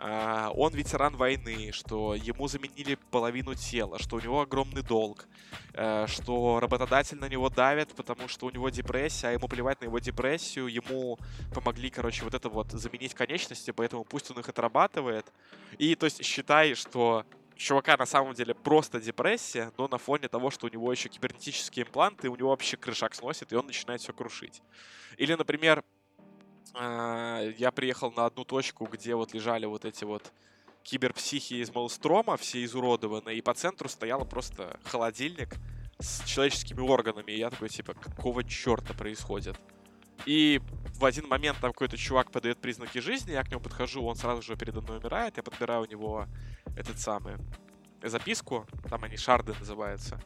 [0.00, 5.26] он ветеран войны, что ему заменили половину тела, что у него огромный долг,
[5.74, 9.86] э, что работодатель на него давит, потому что у него депрессия, а ему плевать на
[9.86, 11.18] его депрессию, ему
[11.54, 15.30] помогли, короче, вот это вот заменить конечности, поэтому пусть он их отрабатывает.
[15.78, 20.50] И, то есть, считай, что чувака на самом деле просто депрессия, но на фоне того,
[20.50, 24.12] что у него еще кибернетические импланты, у него вообще крышак сносит, и он начинает все
[24.14, 24.62] крушить.
[25.18, 25.99] Или, например, а,
[26.74, 30.32] я приехал на одну точку, где вот лежали вот эти вот
[30.82, 35.56] киберпсихи из Мальстрома, все изуродованные, и по центру стоял просто холодильник
[35.98, 37.32] с человеческими органами.
[37.32, 39.56] И я такой, типа, какого черта происходит?
[40.26, 40.60] И
[40.94, 44.42] в один момент там какой-то чувак подает признаки жизни, я к нему подхожу, он сразу
[44.42, 46.26] же передо мной умирает, я подбираю у него
[46.76, 47.36] этот самый
[48.02, 50.20] записку, там они шарды называются.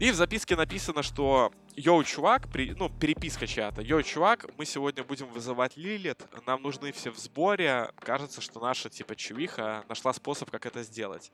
[0.00, 3.82] И в записке написано, что Yo, чувак, при, ну, переписка чата.
[3.82, 7.90] Yo, чувак, мы сегодня будем вызывать Лилит, нам нужны все в сборе.
[8.00, 11.30] Кажется, что наша, типа, чувиха нашла способ, как это сделать.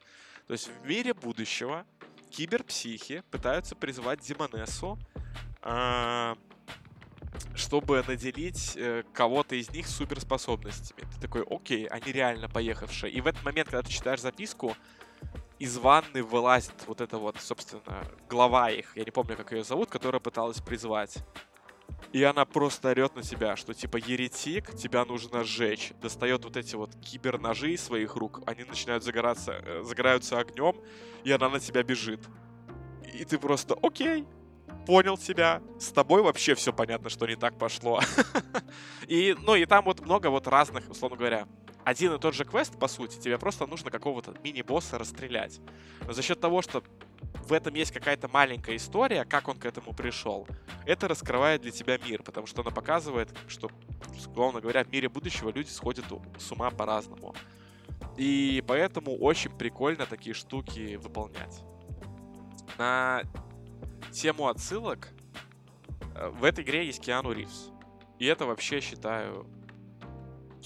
[0.49, 1.87] То есть в мире будущего
[2.31, 4.99] киберпсихи пытаются призвать Демонессу,
[5.63, 6.35] э,
[7.55, 11.03] чтобы наделить э, кого-то из них суперспособностями.
[11.15, 13.13] Ты такой, окей, они реально поехавшие.
[13.13, 14.77] И в этот момент, когда ты читаешь записку,
[15.59, 19.91] из ванны вылазит вот эта вот, собственно, глава их, я не помню, как ее зовут,
[19.91, 21.19] которая пыталась призвать.
[22.13, 25.93] И она просто орет на тебя, что типа еретик, тебя нужно сжечь.
[26.01, 30.77] Достает вот эти вот киберножи из своих рук, они начинают загораться, э, загораются огнем,
[31.25, 32.21] и она на тебя бежит.
[33.13, 34.27] И ты просто, окей,
[34.87, 38.01] понял тебя, с тобой вообще все понятно, что не так пошло.
[39.09, 41.47] И, ну, и там вот много вот разных, условно говоря,
[41.87, 45.61] один и тот же квест, по сути, тебе просто нужно какого-то мини-босса расстрелять.
[46.05, 46.83] Но за счет того, что
[47.47, 50.49] в этом есть какая-то маленькая история, как он к этому пришел,
[50.85, 53.71] это раскрывает для тебя мир, потому что она показывает, что,
[54.35, 56.07] главно говоря, в мире будущего люди сходят
[56.39, 57.37] с ума по-разному.
[58.17, 61.63] И поэтому очень прикольно такие штуки выполнять.
[62.79, 63.23] На
[64.11, 65.11] тему отсылок
[66.17, 67.71] э, в этой игре есть Киану Ривз.
[68.19, 69.47] И это вообще, считаю,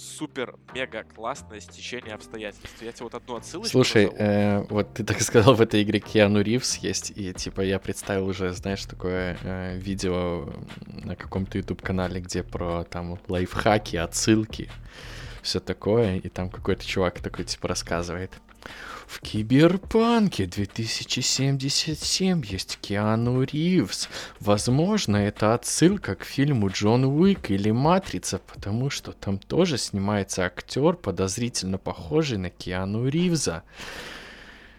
[0.01, 2.81] супер-мега классное стечение обстоятельств.
[2.81, 4.23] Я тебе вот одну отсылочку Слушай, назову.
[4.23, 8.27] э, вот ты так сказал, в этой игре Киану Ривз есть, и типа я представил
[8.27, 10.53] уже, знаешь, такое э, видео
[10.87, 14.69] на каком-то YouTube-канале, где про там лайфхаки, отсылки,
[15.43, 18.33] все такое, и там какой-то чувак такой типа рассказывает.
[19.11, 24.09] В Киберпанке 2077 есть Киану Ривз.
[24.39, 30.95] Возможно, это отсылка к фильму Джон Уик или Матрица, потому что там тоже снимается актер,
[30.95, 33.65] подозрительно похожий на Киану Ривза.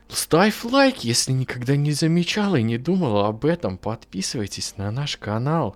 [0.08, 3.78] Ставь лайк, если никогда не замечал и не думал об этом.
[3.78, 5.76] Подписывайтесь на наш канал.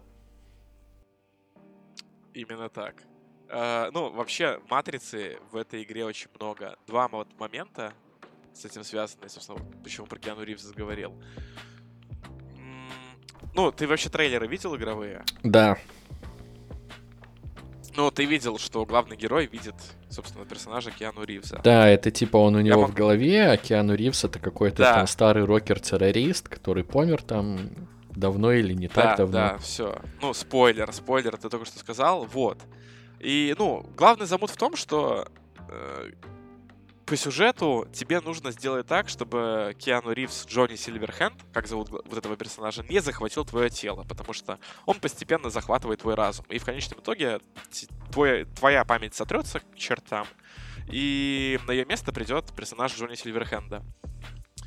[2.33, 3.03] Именно так.
[3.49, 6.77] Э, ну, вообще, матрицы в этой игре очень много.
[6.87, 7.93] Два момента
[8.55, 11.13] с этим связаны, собственно, вот почему про Киану Ривз говорил.
[13.53, 15.23] Ну, ты вообще трейлеры видел игровые?
[15.43, 15.77] Да,
[17.97, 19.75] Ну, ты видел, что главный герой видит,
[20.09, 21.61] собственно, персонажа Киану Ривза.
[21.63, 24.93] да, это типа он у него мог- в голове, а Киану Ривз это какой-то Да.
[24.95, 27.69] там старый рокер-террорист, который помер там
[28.09, 29.33] давно или не так да, давно.
[29.33, 29.97] да, все.
[30.21, 32.57] Ну, спойлер, спойлер, ты только что сказал, вот.
[33.21, 35.29] И, ну, главный замут в том, что
[35.69, 36.11] э,
[37.05, 42.35] по сюжету тебе нужно сделать так, чтобы Киану Ривз Джонни Сильверхенд, как зовут вот этого
[42.35, 46.45] персонажа, не захватил твое тело, потому что он постепенно захватывает твой разум.
[46.49, 47.39] И в конечном итоге
[47.71, 50.25] т- твой, твоя память сотрется к чертам,
[50.87, 53.83] и на ее место придет персонаж Джонни Сильверхенда.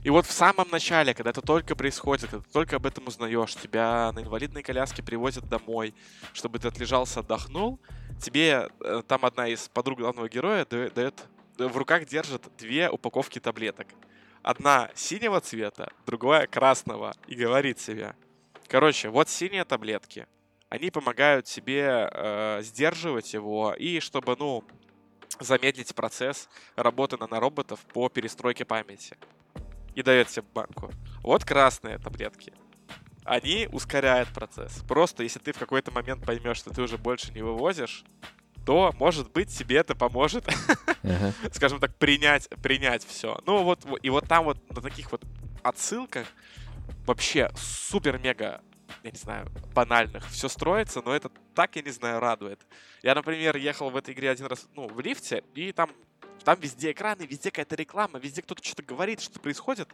[0.05, 3.57] И вот в самом начале, когда это только происходит, когда ты только об этом узнаешь,
[3.57, 5.93] тебя на инвалидной коляске привозят домой,
[6.33, 7.81] чтобы ты отлежался, отдохнул,
[8.21, 11.25] тебе э, там одна из подруг главного героя да- дает,
[11.59, 13.89] в руках держит две упаковки таблеток.
[14.43, 18.15] Одна синего цвета, другая красного, и говорит себе,
[18.69, 20.27] короче, вот синие таблетки,
[20.69, 24.65] они помогают тебе э, сдерживать его, и чтобы, ну,
[25.41, 29.17] замедлить процесс работы нанороботов по перестройке памяти
[29.95, 30.91] и дает тебе банку.
[31.23, 32.53] Вот красные таблетки.
[33.25, 34.83] Они ускоряют процесс.
[34.89, 38.05] Просто если ты в какой-то момент поймешь, что ты уже больше не вывозишь,
[38.67, 40.47] то, может быть, тебе это поможет,
[41.53, 43.41] скажем так, принять, принять все.
[43.47, 45.23] Ну вот, во- и вот там вот на таких вот
[45.63, 46.27] отсылках
[47.07, 48.61] вообще супер-мега,
[49.03, 52.61] я не знаю, банальных все строится, но это так, я не знаю, радует.
[53.03, 55.91] Я, например, ехал в этой игре один раз, ну, в лифте, и там,
[56.45, 59.89] там везде экраны, везде какая-то реклама, везде кто-то что-то говорит, что происходит.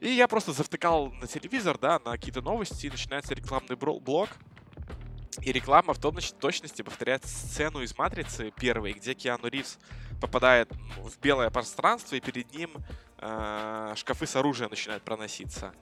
[0.00, 4.30] И я просто завтыкал на телевизор, да, на какие-то новости, и начинается рекламный блок.
[5.40, 9.78] И реклама в том точ- точности повторяет сцену из «Матрицы» первой, где Киану Ривз
[10.20, 12.70] попадает в белое пространство, и перед ним
[13.18, 15.72] э, шкафы с оружием начинают проноситься.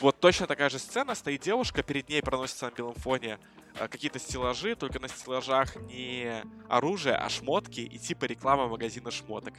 [0.00, 3.38] Вот точно такая же сцена, стоит девушка, перед ней проносится на белом фоне
[3.78, 9.54] э, какие-то стеллажи, только на стеллажах не оружие, а шмотки и типа реклама магазина шмоток.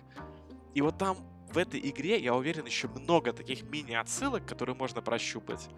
[0.75, 1.17] И вот там
[1.51, 5.69] в этой игре, я уверен, еще много таких мини-отсылок, которые можно прощупать.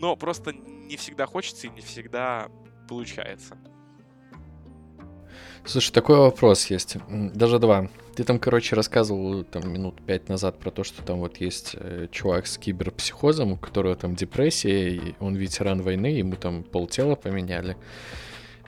[0.00, 2.50] Но просто не всегда хочется и не всегда
[2.88, 3.56] получается.
[5.66, 6.96] Слушай, такой вопрос есть.
[7.08, 7.88] Даже два.
[8.14, 12.06] Ты там, короче, рассказывал там минут пять назад про то, что там вот есть э,
[12.12, 17.76] чувак с киберпсихозом, у которого там депрессия, и он ветеран войны, ему там полтела поменяли.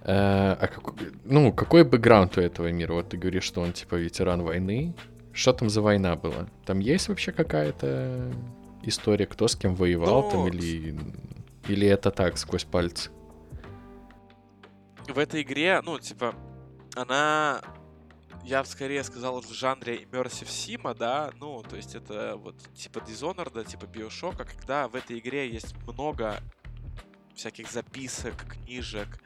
[0.00, 2.94] Э, а какой, ну, какой бэкграунд у этого мира?
[2.94, 4.94] Вот ты говоришь, что он типа ветеран войны.
[5.32, 6.48] Что там за война была?
[6.64, 8.32] Там есть вообще какая-то
[8.82, 10.98] история, кто с кем воевал там Ну, или...
[11.68, 13.10] Или это так, сквозь пальцы?
[15.08, 16.34] В этой игре, ну, типа,
[16.94, 17.60] она,
[18.44, 22.98] я бы скорее сказал, в жанре Immersive Sim, да, ну, то есть это вот типа
[22.98, 26.40] Dishonored, типа Bioshock, когда в этой игре есть много
[27.34, 29.20] всяких записок, книжек,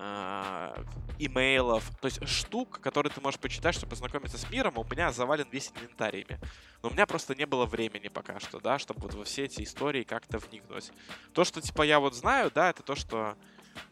[0.00, 0.84] а,
[1.18, 5.48] имейлов, то есть штук, которые ты можешь почитать, чтобы познакомиться с миром, у меня завален
[5.50, 6.38] весь инвентариями.
[6.82, 9.62] Но у меня просто не было времени пока что, да, чтобы вот во все эти
[9.64, 10.92] истории как-то вникнуть.
[11.32, 13.36] То, что, типа, я вот знаю, да, это то, что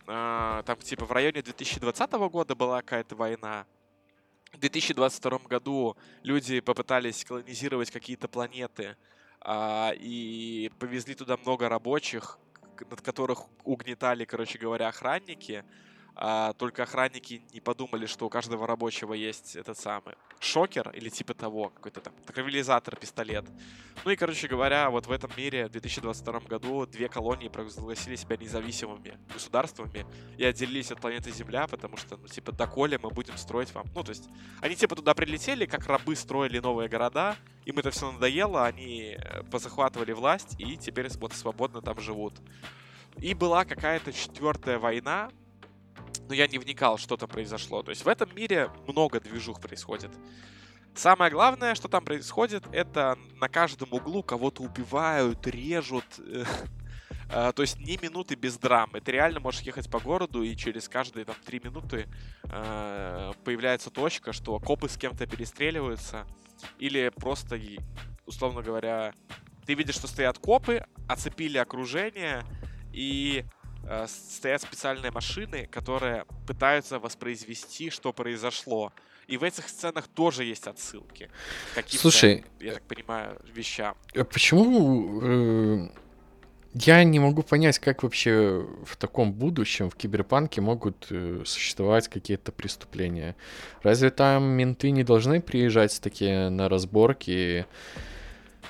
[0.07, 3.67] а, там, типа, в районе 2020 года была какая-то война.
[4.53, 8.97] В 2022 году люди попытались колонизировать какие-то планеты
[9.41, 12.39] а, и повезли туда много рабочих,
[12.91, 15.65] над которых угнетали, короче говоря, охранники.
[16.19, 21.35] А, только охранники не подумали, что у каждого рабочего есть этот самый шокер или типа
[21.35, 23.45] того, какой-то там травилизатор, пистолет.
[24.03, 28.39] Ну и, короче говоря, вот в этом мире в 2022 году две колонии провозгласили себя
[28.39, 30.07] независимыми государствами
[30.39, 33.85] и отделились от планеты Земля, потому что, ну, типа, доколе мы будем строить вам...
[33.95, 34.29] Ну, то есть,
[34.63, 37.37] они, типа, туда прилетели, как рабы строили новые города,
[37.67, 42.35] им это все надоело, они э, позахватывали власть и теперь вот свободно там живут.
[43.19, 45.31] И была какая-то четвертая война,
[46.29, 47.83] но я не вникал, что там произошло.
[47.83, 50.11] То есть в этом мире много движух происходит.
[50.95, 56.07] Самое главное, что там происходит, это на каждом углу кого-то убивают, режут.
[56.19, 56.45] э,
[57.55, 59.01] То есть ни минуты без драмы.
[59.01, 62.09] Ты реально можешь ехать по городу, и через каждые там три минуты
[62.45, 66.27] э, появляется точка, что копы с кем-то перестреливаются.
[66.79, 67.61] Или просто,
[68.25, 69.13] условно говоря,
[69.67, 72.43] ты видишь, что стоят копы, оцепили окружение,
[72.93, 73.45] и
[73.89, 78.93] э, стоят специальные машины, которые пытаются воспроизвести, что произошло.
[79.27, 81.31] И в этих сценах тоже есть отсылки.
[81.75, 83.97] каким-то, Слушай, я так понимаю, вещам.
[84.15, 85.89] А Почему э,
[86.75, 92.53] я не могу понять, как вообще в таком будущем, в киберпанке могут э, существовать какие-то
[92.53, 93.35] преступления?
[93.83, 97.67] Разве там менты не должны приезжать такие на разборки,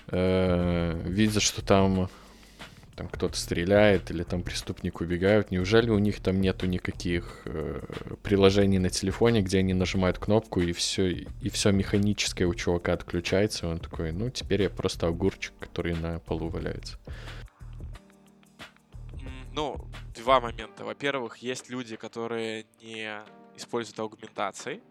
[0.07, 2.09] э, видя, что там,
[2.97, 5.51] там кто-то стреляет или там преступник убегают?
[5.51, 7.83] Неужели у них там нету никаких э,
[8.23, 13.69] приложений на телефоне, где они нажимают кнопку и все и все механическое у чувака отключается,
[13.69, 16.99] он такой, ну теперь я просто огурчик, который на полу валяется.
[19.53, 19.77] Ну,
[20.15, 20.85] два момента.
[20.85, 23.23] Во-первых, есть люди, которые не
[23.57, 24.83] используют аугментации.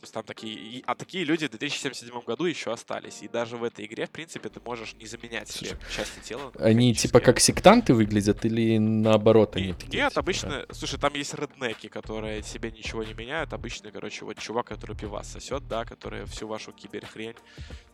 [0.00, 0.82] То есть там такие...
[0.86, 3.22] А такие люди в 2077 году еще остались.
[3.22, 6.52] И даже в этой игре, в принципе, ты можешь не заменять себе части тела.
[6.58, 10.02] Они типа как сектанты выглядят или наоборот они Не- такие?
[10.02, 10.66] Нет, типа, обычно...
[10.70, 13.52] Слушай, там есть реднеки, которые себе ничего не меняют.
[13.52, 17.34] Обычно, короче, вот чувак, который пивас сосет, да, который всю вашу киберхрень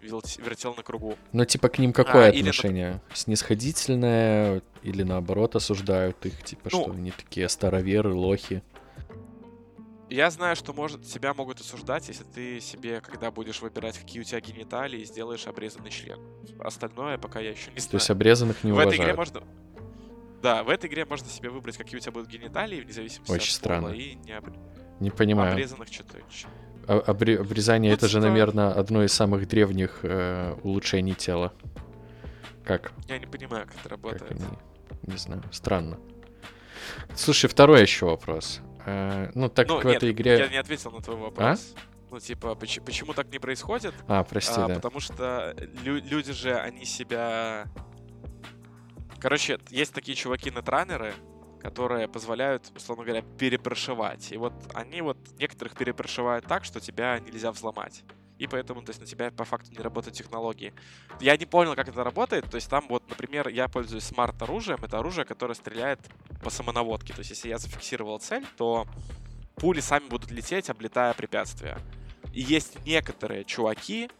[0.00, 1.16] вертел на кругу.
[1.32, 3.00] Ну типа к ним какое А, или, отношение?
[3.12, 8.62] Снисходительное или наоборот осуждают их, типа Ну, что они такие староверы, лохи?
[10.08, 14.24] Я знаю, что может, тебя могут осуждать, если ты себе, когда будешь выбирать, какие у
[14.24, 16.20] тебя гениталии, сделаешь обрезанный член.
[16.60, 17.94] Остальное пока я еще не То знаю.
[17.96, 19.34] есть обрезанных не в этой игре уважают.
[19.34, 19.42] можно...
[20.42, 23.56] Да, в этой игре можно себе выбрать, какие у тебя будут гениталии, вне зависимости Очень
[23.56, 23.88] от пола, странно.
[23.94, 24.56] и не обр-
[25.00, 25.52] Не понимаю.
[25.52, 26.18] обрезанных что-то.
[26.86, 31.52] А- обре- Обрезание Ну, это же, типа- наверное, одно из самых древних э, улучшений тела.
[32.64, 32.92] Как?
[33.08, 34.30] Я не понимаю, как это Как работает.
[34.30, 34.44] они?
[35.02, 35.98] Не знаю, странно.
[37.16, 38.60] Слушай, второй еще вопрос.
[38.86, 40.38] Э, ну, так Ну, как в нет, этой игре...
[40.38, 41.74] я не ответил на твой вопрос.
[42.10, 43.92] Ну, типа, поч- почему так не происходит?
[44.06, 44.74] А, прости, А, да.
[44.76, 47.66] Потому что лю- люди же, они себя...
[49.20, 51.14] Короче, есть такие чуваки нетранеры,
[51.60, 54.30] которые позволяют, условно говоря, перепрошивать.
[54.30, 58.04] И вот они вот некоторых перепрошивают так, что тебя нельзя взломать.
[58.38, 60.74] И поэтому, то есть, на тебя по факту не работают технологии.
[61.20, 62.50] Я не понял, как это работает.
[62.50, 64.78] То есть там вот, например, я пользуюсь смарт-оружием.
[64.82, 66.00] Это оружие, которое стреляет
[66.42, 67.12] по самонаводке.
[67.12, 68.86] То есть если я зафиксировал цель, то
[69.54, 71.78] пули сами будут лететь, облетая препятствия.
[72.32, 74.10] И есть некоторые чуваки,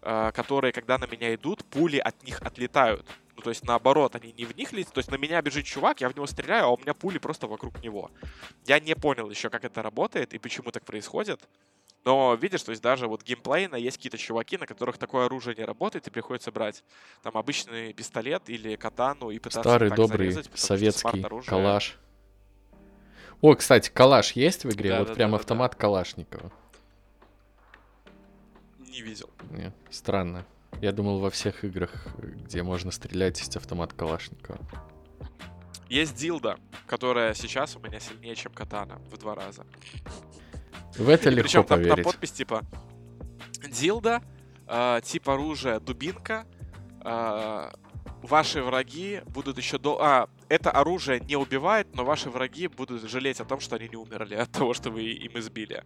[0.00, 3.06] э, которые, когда на меня идут, пули от них отлетают.
[3.36, 4.94] Ну, то есть, наоборот, они не в них летят.
[4.94, 7.46] То есть, на меня бежит чувак, я в него стреляю, а у меня пули просто
[7.46, 8.10] вокруг него.
[8.66, 11.46] Я не понял еще, как это работает и почему так происходит.
[12.04, 15.64] Но видишь, то есть даже вот геймплейно есть какие-то чуваки, на которых такое оружие не
[15.64, 16.84] работает, и приходится брать
[17.22, 21.98] там обычный пистолет или катану и пытаться Старый добрый зарезать, советский калаш.
[23.40, 24.90] О, кстати, калаш есть в игре?
[24.90, 26.50] Да, вот да, прям да, да, автомат Калашникова.
[28.78, 29.30] Не видел.
[29.50, 30.44] Не, странно.
[30.80, 34.58] Я думал, во всех играх, где можно стрелять, есть автомат Калашникова.
[35.88, 39.64] Есть дилда, которая сейчас у меня сильнее, чем катана в два раза.
[40.96, 42.04] В это И легко причем там, там поверить.
[42.04, 42.62] подпись типа
[43.70, 44.22] дилда,
[44.66, 46.44] э, тип оружия дубинка,
[47.04, 47.70] э,
[48.22, 49.98] ваши враги будут еще до...
[50.00, 53.96] А, это оружие не убивает, но ваши враги будут жалеть о том, что они не
[53.96, 55.84] умерли от того, что вы им избили.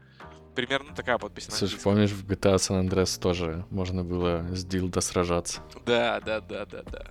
[0.54, 5.00] Примерно такая подпись на Слушай, помнишь, в GTA San Andreas тоже можно было с дилдо
[5.00, 5.60] сражаться?
[5.86, 7.06] Да, да, да, да, да.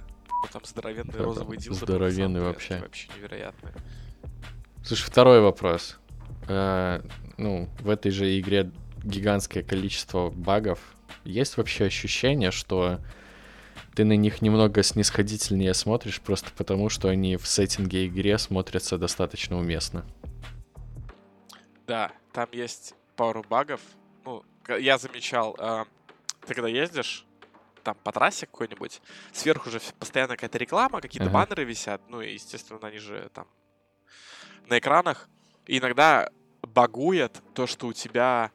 [0.52, 1.86] Там здоровенный Да, розовый да, дилда.
[1.86, 2.80] здоровенный вообще.
[2.80, 3.72] Вообще невероятно.
[4.84, 5.98] Слушай, второй вопрос.
[7.42, 8.72] Э, ну, в этой же игре
[9.04, 10.80] гигантское количество багов.
[11.24, 13.00] Есть вообще ощущение, что
[13.96, 19.58] ты на них немного снисходительнее смотришь, просто потому что они в сеттинге игре смотрятся достаточно
[19.58, 20.06] уместно.
[21.88, 23.82] Да, там есть пару багов.
[24.24, 24.44] Ну,
[24.80, 25.86] я замечал, а,
[26.46, 27.26] ты когда ездишь,
[27.84, 29.02] там по трассе какой-нибудь,
[29.34, 31.34] сверху же постоянно какая-то реклама, какие-то Ага.
[31.34, 33.48] баннеры висят, ну и, естественно, они же там
[34.68, 35.28] на экранах.
[35.66, 36.30] И иногда
[36.74, 38.52] багует то, что у тебя,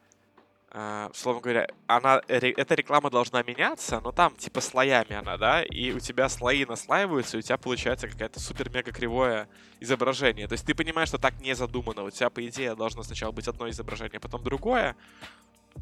[0.71, 5.63] а, условно говоря, она, ре- эта реклама должна меняться, но там типа слоями она, да,
[5.63, 9.47] и у тебя слои наслаиваются, и у тебя получается какая-то супер-мега кривое
[9.79, 10.47] изображение.
[10.47, 12.03] То есть ты понимаешь, что так не задумано.
[12.03, 14.95] У тебя, по идее, должно сначала быть одно изображение, потом другое.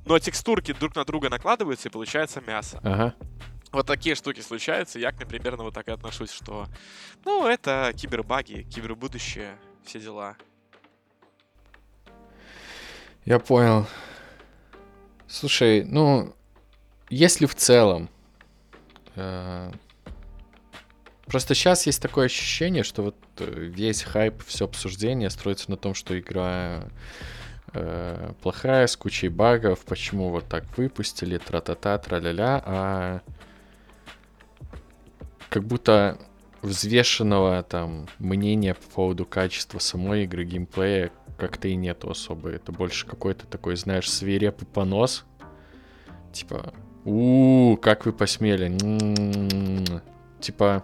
[0.05, 2.79] Но текстурки друг на друга накладываются, и получается мясо.
[2.83, 3.15] Ага.
[3.71, 4.99] Вот такие штуки случаются.
[4.99, 6.65] Я к ним примерно вот так и отношусь, что...
[7.25, 10.37] Ну, это кибербаги, кибербудущее, все дела.
[13.25, 13.87] Я понял.
[15.27, 16.35] Слушай, ну,
[17.09, 18.07] если в целом...
[19.15, 19.71] Э,
[21.25, 25.95] просто сейчас есть такое ощущение, что вот э, весь хайп, все обсуждение строится на том,
[25.95, 26.83] что игра
[27.73, 33.21] э, плохая, с кучей багов, почему вот так выпустили, тра-та-та, тра-ля-ля, а
[35.49, 36.19] как будто
[36.61, 42.49] взвешенного там мнения по поводу качества самой игры, геймплея как-то и нету особо.
[42.49, 45.25] Это больше какой-то такой, знаешь, свирепый понос.
[46.31, 46.73] Типа,
[47.05, 48.67] у, как вы посмели.
[48.67, 50.01] М-м-м.
[50.39, 50.83] Типа,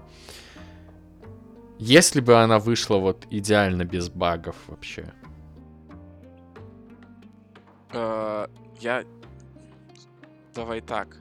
[1.77, 5.11] если бы она вышла вот идеально без багов вообще.
[7.91, 8.47] Э,
[8.79, 9.03] я...
[10.53, 11.17] Давай так.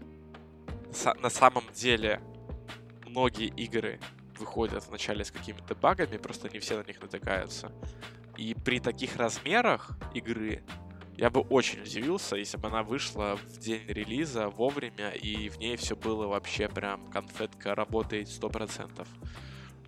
[1.22, 2.20] На самом деле,
[3.06, 4.00] многие игры
[4.38, 7.70] выходят вначале с какими-то багами, просто не все на них натыкаются.
[8.40, 10.62] И при таких размерах игры
[11.18, 15.76] я бы очень удивился, если бы она вышла в день релиза вовремя, и в ней
[15.76, 19.06] все было вообще прям конфетка работает 100%.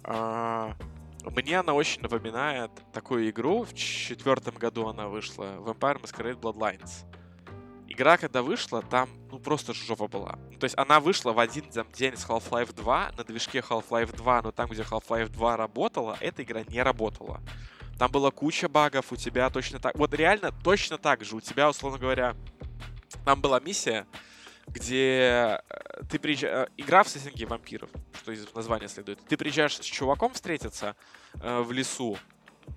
[0.05, 0.76] А,
[1.24, 3.62] мне она очень напоминает такую игру.
[3.62, 5.57] В четвертом году она вышла.
[5.57, 7.07] Vampire Masquerade Bloodlines.
[7.88, 10.38] Игра, когда вышла, там, ну, просто жопа была.
[10.50, 14.14] Ну, то есть она вышла в один там, день с Half-Life 2 на движке Half-Life
[14.14, 17.40] 2, но там, где Half-Life 2 работала, эта игра не работала.
[18.03, 19.96] Там была куча багов, у тебя точно так...
[19.96, 21.36] Вот реально точно так же.
[21.36, 22.34] У тебя, условно говоря,
[23.24, 24.09] там была миссия,
[24.66, 26.66] где э, ты приезжаешь...
[26.66, 27.90] Э, игра в сеттинге вампиров,
[28.20, 29.24] что из названия следует.
[29.28, 30.96] Ты приезжаешь с чуваком встретиться
[31.34, 32.18] э, в лесу,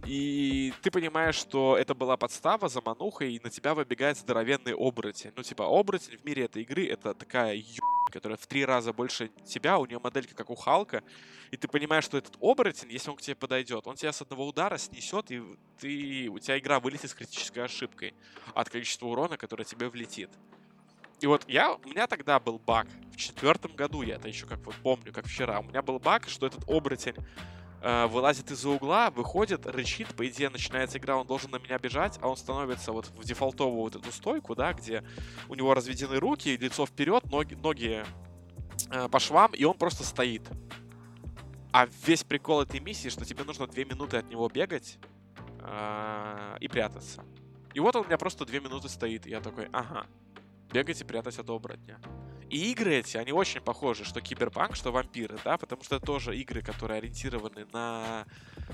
[0.06, 5.32] и ты понимаешь, что это была подстава, замануха, и на тебя выбегает здоровенный оборотень.
[5.36, 7.82] Ну, типа, оборотень в мире этой игры— это такая ё...
[8.12, 11.04] которая в три раза больше тебя, у нее моделька как у Халка,
[11.52, 14.48] и ты понимаешь, что этот оборотень, если он к тебе подойдет, он тебя с одного
[14.48, 15.42] удара снесет, и
[15.80, 18.14] ты, у тебя игра вылетит с критической ошибкой
[18.54, 20.30] от количества урона, которое тебе влетит.
[21.22, 22.88] И вот я, у меня тогда был баг.
[23.14, 25.62] В четвертом году, я это еще как вот помню, как вчера.
[25.62, 27.16] У меня был баг, что этот оборотень
[27.86, 32.18] э, вылазит из-за угла, выходит, рычит, по идее начинается игра, он должен на меня бежать,
[32.22, 35.04] а он становится вот в дефолтовую вот эту стойку, да, где
[35.48, 38.04] у него разведены руки, лицо вперед, ноги, ноги
[38.90, 40.50] э, по швам, и он просто стоит.
[41.72, 44.98] А весь прикол этой миссии, что тебе нужно две минуты от него бегать
[45.60, 47.24] э, и прятаться.
[47.76, 50.08] И вот он у меня просто две минуты стоит, и я такой, ага,
[50.76, 51.98] бегать и прятать от оборотня.
[52.50, 56.38] И игры эти, они очень похожи, что Киберпанк, что Вампиры, да, потому что это тоже
[56.38, 58.26] игры, которые ориентированы на,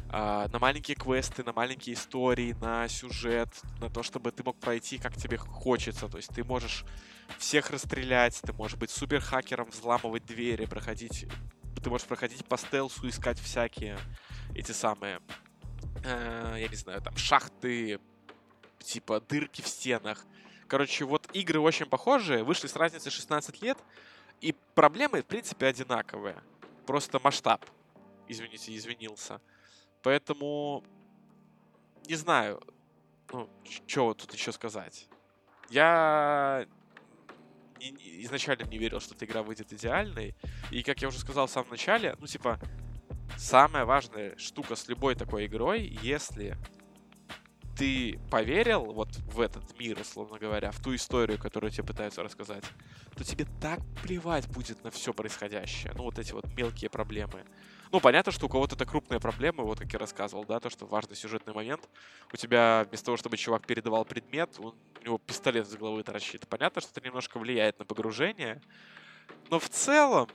[0.10, 3.50] э, на маленькие квесты, на маленькие истории, на сюжет,
[3.80, 6.08] на то, чтобы ты мог пройти, как тебе хочется.
[6.10, 6.86] То есть ты можешь
[7.38, 11.28] всех расстрелять, ты можешь быть супер хакером, взламывать двери, проходить...
[11.84, 13.98] Ты можешь проходить по стелсу, искать всякие
[14.56, 15.20] эти самые,
[16.04, 18.00] э, я не знаю, там, шахты,
[18.80, 20.26] типа дырки в стенах.
[20.72, 23.78] Короче, вот игры очень похожие, вышли с разницей 16 лет,
[24.40, 26.42] и проблемы, в принципе, одинаковые.
[26.86, 27.66] Просто масштаб,
[28.30, 29.42] извините, извинился.
[30.02, 30.86] Поэтому,
[32.08, 32.64] не знаю,
[33.34, 33.50] ну,
[33.86, 35.10] что тут еще сказать.
[35.70, 36.66] Я
[37.78, 40.36] изначально не верил, что эта игра выйдет идеальной.
[40.72, 42.58] И, как я уже сказал в самом начале, ну, типа,
[43.38, 46.56] самая важная штука с любой такой игрой, если
[47.82, 52.64] ты поверил вот в этот мир, условно говоря, в ту историю, которую тебе пытаются рассказать,
[53.18, 55.92] то тебе так плевать будет на все происходящее.
[55.96, 57.44] Ну, вот эти вот мелкие проблемы.
[57.92, 60.86] Ну, понятно, что у кого-то это крупные проблемы, вот как я рассказывал, да, то, что
[60.86, 61.90] важный сюжетный момент.
[62.32, 66.48] У тебя вместо того, чтобы чувак передавал предмет, он, у него пистолет с головы торчит.
[66.48, 68.62] Понятно, что это немножко влияет на погружение,
[69.50, 70.30] но в целом,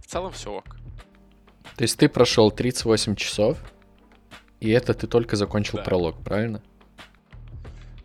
[0.00, 0.76] в целом все ок.
[1.74, 3.58] То есть ты прошел 38 часов,
[4.60, 5.84] и это ты только закончил да.
[5.84, 6.62] пролог, правильно?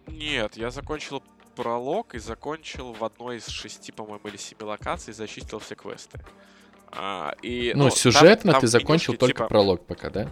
[0.07, 1.21] Нет, я закончил
[1.55, 6.19] пролог и закончил в одной из шести, по-моему, или семи локаций, зачистил все квесты.
[6.91, 9.47] А, и, ну, ну, сюжетно там, там ты закончил менюшки, только типа...
[9.47, 10.31] пролог пока, да?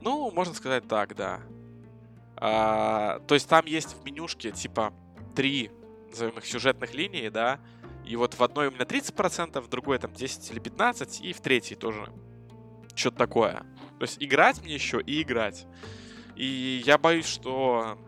[0.00, 1.40] Ну, можно сказать так, да.
[2.36, 4.92] А, то есть там есть в менюшке типа
[5.34, 5.70] три,
[6.10, 7.58] назовем их, сюжетных линий, да,
[8.04, 11.40] и вот в одной у меня 30%, в другой там 10 или 15, и в
[11.40, 12.08] третьей тоже
[12.94, 13.66] что-то такое.
[13.98, 15.66] То есть играть мне еще и играть.
[16.36, 17.98] И я боюсь, что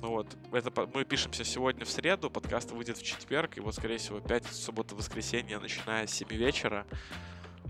[0.00, 3.98] ну вот, это мы пишемся сегодня в среду, подкаст выйдет в четверг, и вот, скорее
[3.98, 6.86] всего, пятница, суббота, воскресенье, начиная с 7 вечера,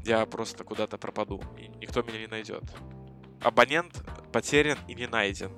[0.05, 2.65] я просто куда-то пропаду, и никто меня не найдет.
[3.41, 5.51] Абонент потерян и не найден.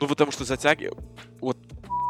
[0.00, 0.96] Ну, потому что затягиваю...
[1.40, 1.58] Вот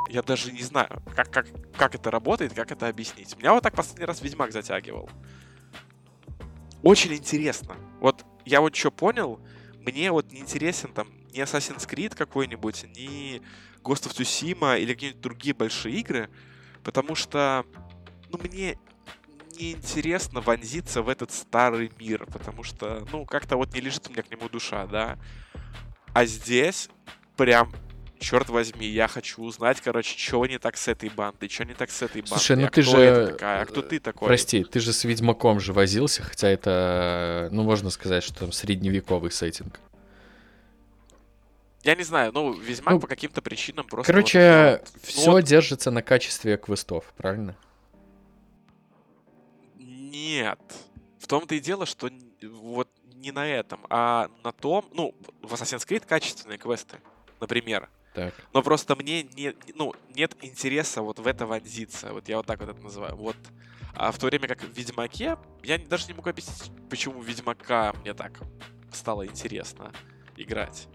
[0.09, 1.47] я даже не знаю, как, как,
[1.77, 3.37] как это работает, как это объяснить.
[3.39, 5.09] Меня вот так последний раз Ведьмак затягивал.
[6.83, 7.77] Очень интересно.
[8.01, 9.41] Вот я вот что понял,
[9.81, 13.43] мне вот не интересен там ни Assassin's Creed какой-нибудь, ни
[13.83, 16.31] Ghost of Tsushima или какие-нибудь другие большие игры,
[16.85, 17.65] потому что,
[18.31, 18.79] ну, мне
[19.59, 24.23] неинтересно вонзиться в этот старый мир, потому что, ну, как-то вот не лежит у меня
[24.23, 25.19] к нему душа, да.
[26.15, 26.89] А здесь
[27.37, 27.73] прям
[28.23, 31.91] черт возьми, я хочу узнать, короче, что не так с этой бандой, что не так
[31.91, 32.39] с этой бандой.
[32.39, 33.27] Слушай, ну а ты кто же...
[33.33, 34.29] такая, а кто ты такой?
[34.29, 39.31] Прости, ты же с Ведьмаком же возился, хотя это, ну, можно сказать, что там средневековый
[39.31, 39.81] сеттинг.
[41.83, 44.13] Я не знаю, ну, Ведьмак Ну, по каким-то причинам просто...
[44.13, 47.57] Короче, вот, ну, все вот держится на качестве квестов, правильно?
[49.79, 50.61] Нет.
[51.19, 52.09] В том-то и дело, что
[52.43, 56.99] вот не на этом, а на том, ну, в Assassin's Creed качественные квесты,
[57.41, 57.89] например.
[58.15, 58.35] Так.
[58.53, 62.13] Но просто мне не, ну, нет интереса вот в это вонзиться.
[62.13, 63.17] Вот я вот так вот это называю.
[63.17, 63.37] Вот.
[63.95, 68.15] А в то время как в Ведьмаке, я даже не могу объяснить, почему Ведьмака мне
[68.15, 68.41] так
[68.91, 69.93] стало интересно
[70.37, 70.89] играть.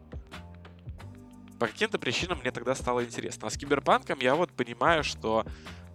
[1.59, 3.47] По каким-то причинам мне тогда стало интересно.
[3.47, 5.45] А с Киберпанком я вот понимаю, что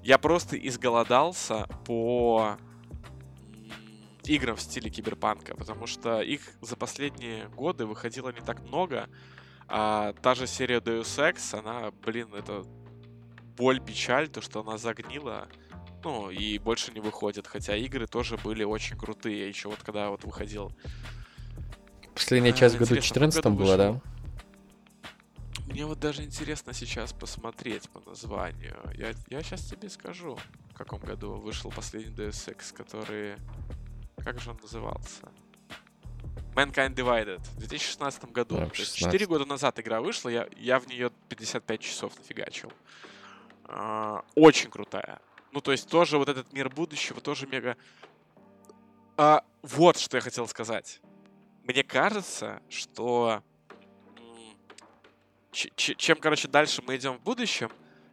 [0.02, 2.56] я просто изголодался по
[4.24, 9.08] играм в стиле Киберпанка, потому что их за последние годы выходило не так много,
[9.74, 12.62] а та же серия Deus Ex, она, блин, это
[13.56, 15.48] боль, печаль, то, что она загнила,
[16.04, 20.24] ну, и больше не выходит, хотя игры тоже были очень крутые, еще вот когда вот
[20.24, 20.72] выходил
[22.14, 24.00] Последняя А, часть в году интересно, в каком 14 году была, да?
[25.66, 28.78] Мне вот даже интересно сейчас посмотреть по названию.
[28.94, 30.36] Я, я сейчас тебе скажу,
[30.70, 33.36] в каком году вышел последний Deus Ex, который...
[34.22, 35.30] Как же он назывался?
[36.54, 37.40] Mankind Divided.
[37.56, 38.56] В 2016 году.
[38.56, 39.12] Да, в То есть 16.
[39.12, 42.72] 4 года назад игра вышла, я, я в нее 55 часов нафигачил.
[43.64, 45.20] А, очень крутая.
[45.52, 47.76] Ну, то есть тоже вот этот мир будущего, тоже мега...
[49.16, 51.00] А, вот что я хотел сказать.
[51.64, 53.42] Мне кажется, что
[55.52, 57.70] чем, короче, дальше мы идем в будущем,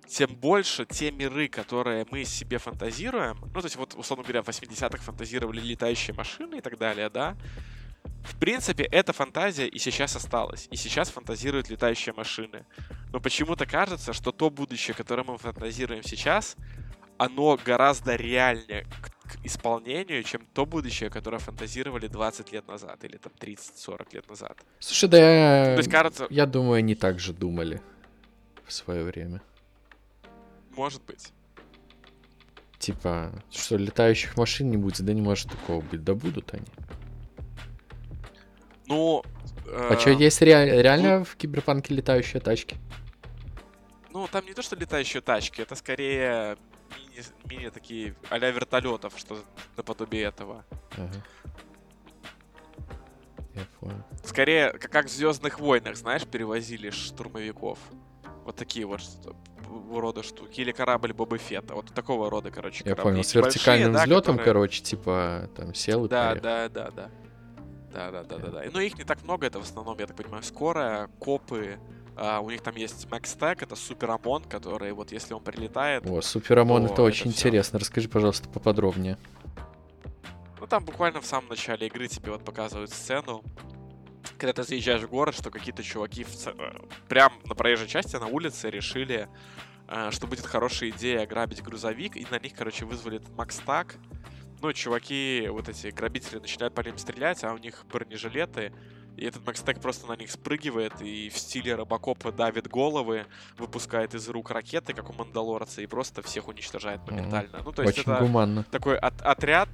[0.08, 4.50] тем больше те миры, которые мы себе фантазируем, ну, то есть вот, условно говоря, в
[4.50, 7.38] 80-х фантазировали летающие машины и так далее, да,
[8.24, 10.68] в принципе, эта фантазия и сейчас осталась.
[10.72, 12.66] И сейчас фантазируют летающие машины.
[13.12, 16.56] Но почему-то кажется, что то будущее, которое мы фантазируем сейчас,
[17.18, 23.32] оно гораздо реальнее к, исполнению, чем то будущее, которое фантазировали 20 лет назад или там
[23.40, 24.58] 30-40 лет назад.
[24.80, 27.82] Слушай, да То есть, кажется, я думаю, они так же думали
[28.66, 29.42] в свое время.
[30.76, 31.32] может быть.
[32.80, 36.04] Типа, что летающих машин не будет, да не может такого быть.
[36.04, 36.66] Да будут они.
[38.90, 39.24] Ну...
[39.68, 42.76] А э, что, есть реаль- реально в Киберпанке летающие тачки?
[44.12, 46.58] Ну, там не то, что летающие тачки, это скорее
[46.98, 49.38] мини, мини такие а-ля вертолетов, что
[49.78, 50.66] наподобие этого.
[50.98, 51.24] Ага.
[53.56, 54.04] Я понял.
[54.24, 57.78] Скорее, как, в Звездных войнах, знаешь, перевозили штурмовиков.
[58.46, 59.02] Вот такие вот
[59.92, 60.62] рода штуки.
[60.62, 61.76] Или корабль Боба Фетта.
[61.76, 63.04] Вот такого рода, короче, Я корабли.
[63.12, 66.42] понял, с вертикальным да, взлетом, которые- короче, типа, там сел и Да, поехал.
[66.44, 67.10] да, да, да.
[67.94, 68.64] Да, да, да, да, да.
[68.72, 71.80] Но их не так много, это в основном, я так понимаю, скорая, копы.
[72.16, 76.22] а, у них там есть Stack, это супер ОМОН, который вот если он прилетает, О,
[76.22, 77.48] Суперамон, О, это это очень всё.
[77.48, 77.80] интересно.
[77.80, 79.18] Расскажи, пожалуйста, поподробнее.
[80.60, 83.42] Ну, там буквально в самом начале игры тебе вот показывают сцену,
[84.38, 86.72] когда ты заезжаешь в город, что какие-то чуваки в ц- э,
[87.08, 89.30] прям на проезжей части, на улице решили,
[89.88, 93.96] э, что будет хорошая идея ограбить грузовик, и на них, короче, вызвали этот Макс Так.
[94.62, 98.74] Ну, чуваки, вот эти грабители начинают по ним стрелять, а у них бронежилеты,
[99.16, 103.26] и этот Макс Так просто на них спрыгивает и в стиле Робокопа давит головы,
[103.58, 107.62] выпускает из рук ракеты, как у Мандалорца, и просто всех уничтожает моментально.
[107.64, 108.64] Ну, то есть Очень это гуманно.
[108.72, 109.70] такой от- отряд,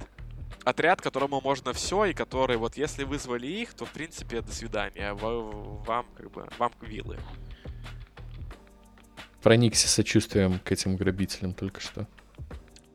[0.64, 5.14] отряд, которому можно все, и который вот если вызвали их, то в принципе до свидания,
[5.14, 7.18] В- вам как бы вам вилы.
[9.42, 12.06] Проникся сочувствием к этим грабителям только что.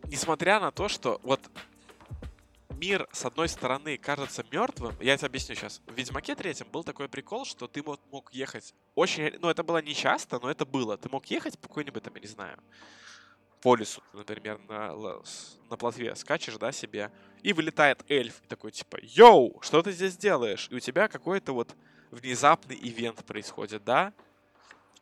[0.05, 1.39] Несмотря на то, что вот
[2.82, 5.82] мир с одной стороны кажется мертвым, я тебе объясню сейчас.
[5.86, 9.82] В Ведьмаке третьем был такой прикол, что ты мог, мог ехать очень, ну это было
[9.82, 10.97] не часто, но это было.
[10.97, 12.57] Ты мог ехать по какой-нибудь там, я не знаю,
[13.61, 14.95] по лесу, например, на,
[15.69, 17.11] на плотве скачешь, да, себе,
[17.43, 20.67] и вылетает эльф, и такой, типа, йоу, что ты здесь делаешь?
[20.71, 21.75] И у тебя какой-то вот
[22.09, 24.11] внезапный ивент происходит, да?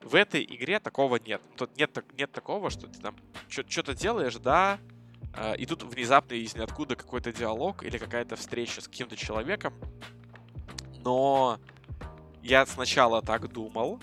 [0.01, 1.41] В этой игре такого нет.
[1.55, 3.15] Тут нет, нет такого, что ты там
[3.47, 4.79] что-то делаешь, да,
[5.57, 9.73] и тут внезапно из ниоткуда какой-то диалог или какая-то встреча с каким-то человеком.
[11.03, 11.59] Но
[12.41, 14.01] я сначала так думал,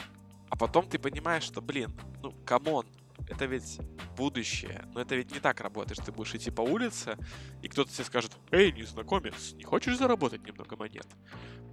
[0.49, 2.87] а потом ты понимаешь, что, блин, ну, come on,
[3.29, 3.81] это ведь
[4.17, 4.85] будущее.
[4.95, 7.19] Но это ведь не так работает, что ты будешь идти по улице,
[7.63, 11.07] и кто-то тебе скажет, эй, незнакомец, не хочешь заработать немного монет?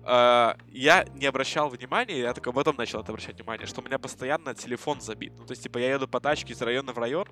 [0.03, 3.99] Э, я не обращал внимания, я только потом начал это обращать внимание, что у меня
[3.99, 5.33] постоянно телефон забит.
[5.37, 7.27] Ну, то есть, типа, я еду по тачке из района в район,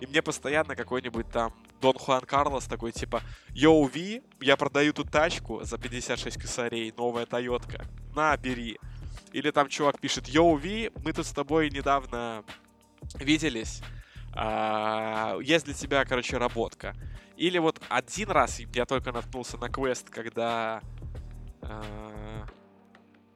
[0.00, 5.10] и мне постоянно какой-нибудь там Дон Хуан Карлос такой, типа, Yo, V, я продаю тут
[5.10, 8.78] тачку за 56 косарей, новая Тойотка, на, бери.
[9.32, 12.44] Или там чувак пишет, Yo, V, мы тут с тобой недавно
[13.18, 13.82] виделись,
[14.34, 16.94] а, есть для тебя, короче, работка.
[17.36, 20.80] Или вот один раз я только наткнулся на квест, когда...
[21.68, 22.46] а,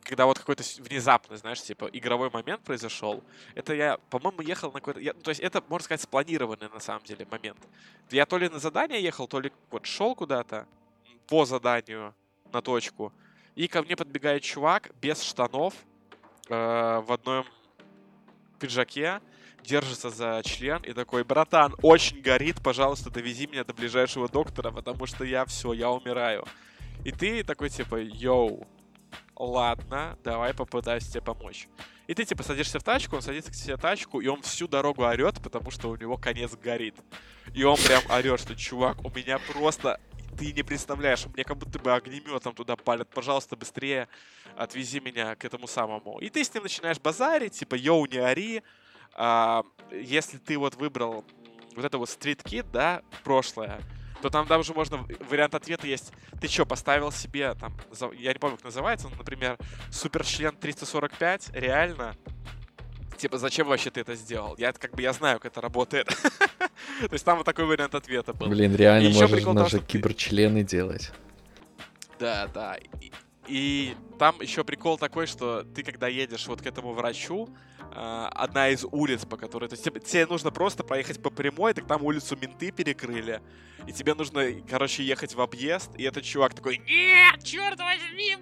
[0.02, 3.22] когда вот какой-то внезапный, знаешь, типа, игровой момент произошел.
[3.54, 5.00] Это я, по-моему, ехал на какой-то...
[5.00, 7.58] я- то есть это, можно сказать, спланированный на самом деле момент.
[8.10, 10.66] Я то ли на задание ехал, то ли вот шел куда-то
[11.28, 12.14] по заданию
[12.52, 13.12] на точку.
[13.54, 15.74] И ко мне подбегает чувак без штанов
[16.48, 16.54] э,
[17.06, 17.44] в одном
[18.58, 19.20] пиджаке,
[19.62, 25.06] держится за член и такой, братан, очень горит, пожалуйста, довези меня до ближайшего доктора, потому
[25.06, 26.44] что я все, я умираю.
[27.04, 28.66] И ты такой, типа, йоу,
[29.36, 31.68] ладно, давай попытаюсь тебе помочь.
[32.06, 34.66] И ты, типа, садишься в тачку, он садится к себе в тачку, и он всю
[34.66, 36.96] дорогу орет, потому что у него конец горит.
[37.54, 40.00] И он прям орет, что, чувак, у меня просто...
[40.38, 43.08] Ты не представляешь, мне как будто бы огнеметом туда палят.
[43.10, 44.08] Пожалуйста, быстрее
[44.56, 46.18] отвези меня к этому самому.
[46.18, 48.62] И ты с ним начинаешь базарить, типа, йоу, не ори.
[49.14, 51.24] А, если ты вот выбрал
[51.76, 53.80] вот это вот Kid, да, прошлое,
[54.22, 57.74] то там даже можно, вариант ответа есть, ты что, поставил себе, там,
[58.12, 59.56] я не помню, как называется, ну, например,
[59.90, 62.14] суперчлен 345, реально?
[63.16, 64.54] Типа, зачем вообще ты это сделал?
[64.56, 66.06] Я как бы, я знаю, как это работает.
[67.00, 68.48] То есть там вот такой вариант ответа был.
[68.48, 69.12] Блин, реально
[69.42, 71.12] том, даже киберчлены делать.
[72.18, 72.78] Да, да.
[73.46, 77.48] И, там еще прикол такой, что ты когда едешь вот к этому врачу,
[77.94, 79.68] одна из улиц, по которой...
[79.68, 83.40] То есть тебе, тебе нужно просто проехать по прямой, так там улицу менты перекрыли,
[83.86, 88.36] и тебе нужно, короче, ехать в объезд, и этот чувак такой, нет, черт возьми,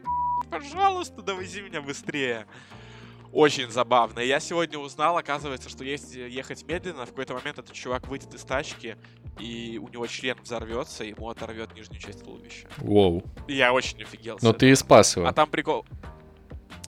[0.51, 2.47] пожалуйста, довези меня быстрее.
[3.31, 4.21] Очень забавно.
[4.21, 8.43] Я сегодня узнал, оказывается, что если ехать медленно, в какой-то момент этот чувак выйдет из
[8.43, 8.97] тачки,
[9.39, 12.67] и у него член взорвется, и ему оторвет нижнюю часть туловища.
[12.79, 13.23] Воу.
[13.47, 14.39] Я очень офигел.
[14.41, 15.27] Но ты и спас его.
[15.27, 15.85] А там прикол.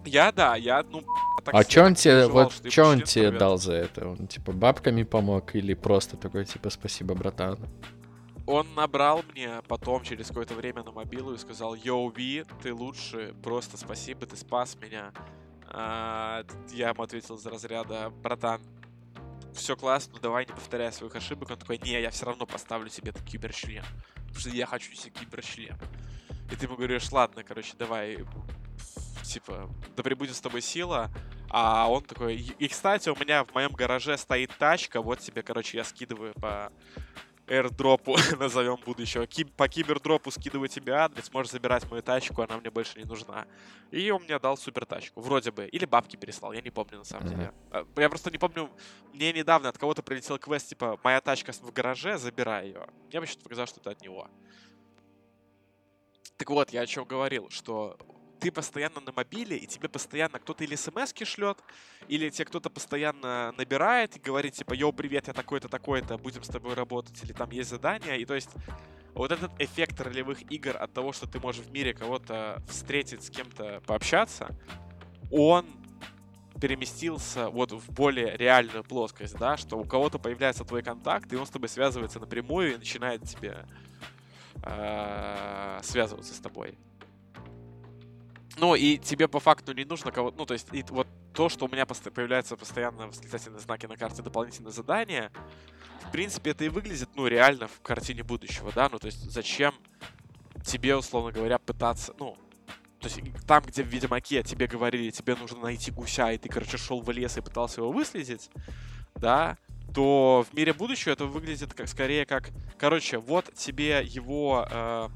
[0.07, 1.05] Я, да, я, ну,
[1.47, 4.09] А чё он тебе, вот, что он тебе дал за это?
[4.09, 7.59] Он, типа, бабками помог или просто такой, типа, спасибо, братан?
[8.47, 13.35] Он набрал мне потом, через какое-то время на мобилу и сказал, Йоу, Ви, ты лучше,
[13.43, 15.13] просто спасибо, ты спас меня.
[15.69, 18.61] А, я ему ответил из разряда, братан,
[19.55, 21.51] все классно, но давай не повторяй своих ошибок.
[21.51, 23.85] Он такой, не, я все равно поставлю себе этот киберчлен.
[24.17, 25.77] Потому что я хочу себе киберчлен.
[26.51, 28.19] И ты ему говоришь, ладно, короче, давай,
[29.23, 31.11] типа, да пребудет с тобой сила.
[31.51, 35.79] А он такой, и, кстати, у меня в моем гараже стоит тачка, вот тебе, короче,
[35.79, 36.73] я скидываю по
[37.49, 39.27] airdropу, назовем будущего.
[39.27, 43.47] Ки- по кибердропу скидываю тебе адрес, можешь забирать мою тачку, она мне больше не нужна.
[43.91, 45.67] И он мне дал супер тачку, вроде бы.
[45.67, 47.53] Или бабки переслал, я не помню на самом деле.
[47.73, 48.71] А, Я просто не помню,
[49.13, 52.87] мне недавно от кого-то прилетел квест, типа, моя тачка в гараже, забирай ее.
[53.09, 54.29] Мне почему-то показалось, что это от него.
[56.37, 57.99] Так вот, я о чем говорил, что
[58.41, 61.59] ты постоянно на мобиле, и тебе постоянно кто-то или смс шлет,
[62.09, 66.49] или тебе кто-то постоянно набирает и говорит, типа, йоу, привет, я такой-то, такой-то, будем с
[66.49, 68.51] тобой работать, или там есть задание, и то есть
[69.15, 73.31] вот этот эффект ролевых игр от того, что ты можешь в мире кого-то встретить, с
[73.31, 74.49] кем-то пообщаться,
[75.31, 75.67] он
[76.61, 81.47] переместился вот в более реальную плоскость, да, что у кого-то появляется твой контакт, и он
[81.47, 83.67] с тобой связывается напрямую и начинает тебе
[84.63, 86.79] э, связываться с тобой.
[88.59, 91.67] Ну, и тебе по факту не нужно кого Ну, то есть, и вот то, что
[91.67, 95.31] у меня пост- появляются постоянно восклицательные знаки на карте дополнительные задания,
[96.09, 98.89] в принципе, это и выглядит, ну, реально в картине будущего, да?
[98.91, 99.75] Ну, то есть, зачем
[100.65, 102.37] тебе, условно говоря, пытаться, ну,
[103.01, 106.77] то есть, там, где в Ведьмаке тебе говорили, тебе нужно найти гуся, и ты, короче,
[106.77, 108.51] шел в лес и пытался его выследить,
[109.15, 109.57] да,
[109.95, 115.09] то в мире будущего это выглядит как скорее как, короче, вот тебе его, э,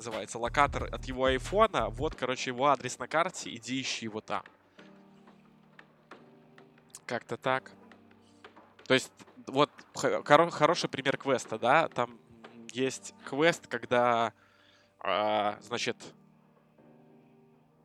[0.00, 4.42] называется, локатор от его айфона, вот, короче, его адрес на карте, иди ищи его там.
[7.06, 7.70] Как-то так.
[8.86, 9.12] То есть,
[9.46, 12.18] вот хо- хоро- хороший пример квеста, да, там
[12.72, 14.32] есть квест, когда,
[15.00, 15.96] а, значит,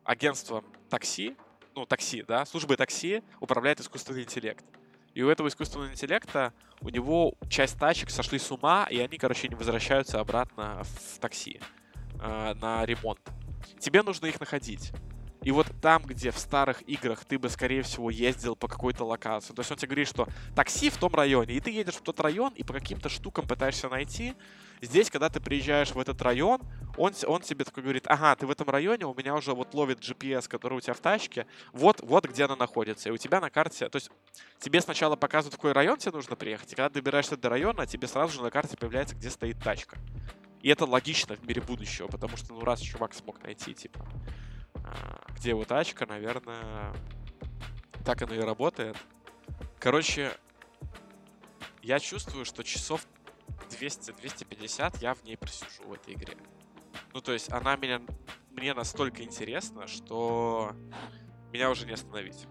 [0.04, 1.36] агентством такси,
[1.74, 4.64] ну, такси, да, службой такси управляет искусственный интеллект.
[5.12, 9.48] И у этого искусственного интеллекта у него часть тачек сошли с ума, и они, короче,
[9.48, 11.60] не возвращаются обратно в такси
[12.20, 13.20] э, на ремонт.
[13.78, 14.92] Тебе нужно их находить.
[15.46, 19.54] И вот там, где в старых играх ты бы, скорее всего, ездил по какой-то локации,
[19.54, 22.18] то есть он тебе говорит, что такси в том районе, и ты едешь в тот
[22.18, 24.34] район и по каким-то штукам пытаешься найти.
[24.82, 26.62] Здесь, когда ты приезжаешь в этот район,
[26.96, 30.00] он, он тебе такой говорит, ага, ты в этом районе, у меня уже вот ловит
[30.00, 33.08] GPS, который у тебя в тачке, вот, вот где она находится.
[33.08, 34.10] И у тебя на карте, то есть
[34.58, 38.08] тебе сначала показывают, в какой район тебе нужно приехать, и когда добираешься до района, тебе
[38.08, 39.96] сразу же на карте появляется, где стоит тачка.
[40.66, 44.04] И это логично в мире будущего, потому что, ну, раз чувак смог найти, типа,
[44.82, 46.92] а, где его тачка, наверное,
[48.04, 48.96] так оно и работает.
[49.78, 50.32] Короче,
[51.82, 53.06] я чувствую, что часов
[53.70, 56.36] 200-250 я в ней просижу в этой игре.
[57.14, 58.02] Ну, то есть она меня,
[58.50, 60.72] мне настолько интересна, что
[61.52, 62.48] меня уже не остановить.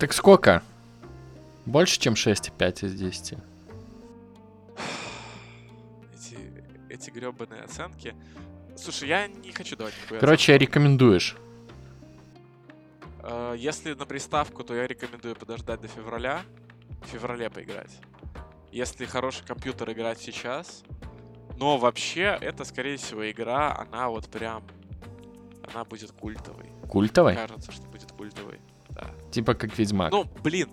[0.00, 0.64] Так сколько?
[1.64, 3.53] Больше, чем 6,5 из 10.
[6.94, 8.14] Эти гребаные оценки.
[8.76, 11.36] Слушай, я не хочу давать никакой Короче, рекомендуешь.
[13.22, 16.42] Э, Если на приставку, то я рекомендую подождать до февраля.
[17.02, 18.00] В феврале поиграть.
[18.72, 20.82] Если хороший компьютер играть сейчас.
[21.56, 24.64] Но вообще, это, скорее всего, игра, она вот прям...
[25.72, 26.66] Она будет культовой.
[26.88, 27.34] Культовой?
[27.36, 28.60] Кажется, что будет культовой.
[28.90, 29.10] Да.
[29.30, 30.10] Типа как Ведьмак.
[30.10, 30.68] Ну, блин.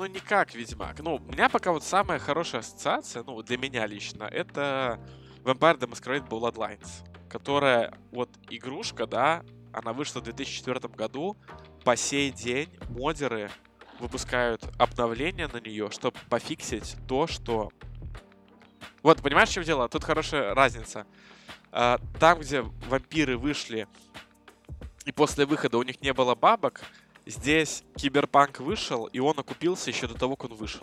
[0.00, 1.00] Ну, не как Ведьмак.
[1.00, 4.98] Ну, у меня пока вот самая хорошая ассоциация, ну, для меня лично, это
[5.44, 9.44] Vampire the Masquerade Bloodlines, которая вот игрушка, да,
[9.74, 11.36] она вышла в 2004 году.
[11.84, 13.50] По сей день модеры
[13.98, 17.70] выпускают обновления на нее, чтобы пофиксить то, что...
[19.02, 19.86] Вот, понимаешь, в чем дело?
[19.90, 21.06] Тут хорошая разница.
[21.72, 23.86] А, Там, где вампиры вышли,
[25.04, 26.80] и после выхода у них не было бабок,
[27.26, 30.82] здесь Киберпанк вышел, и он окупился еще до того, как он вышел.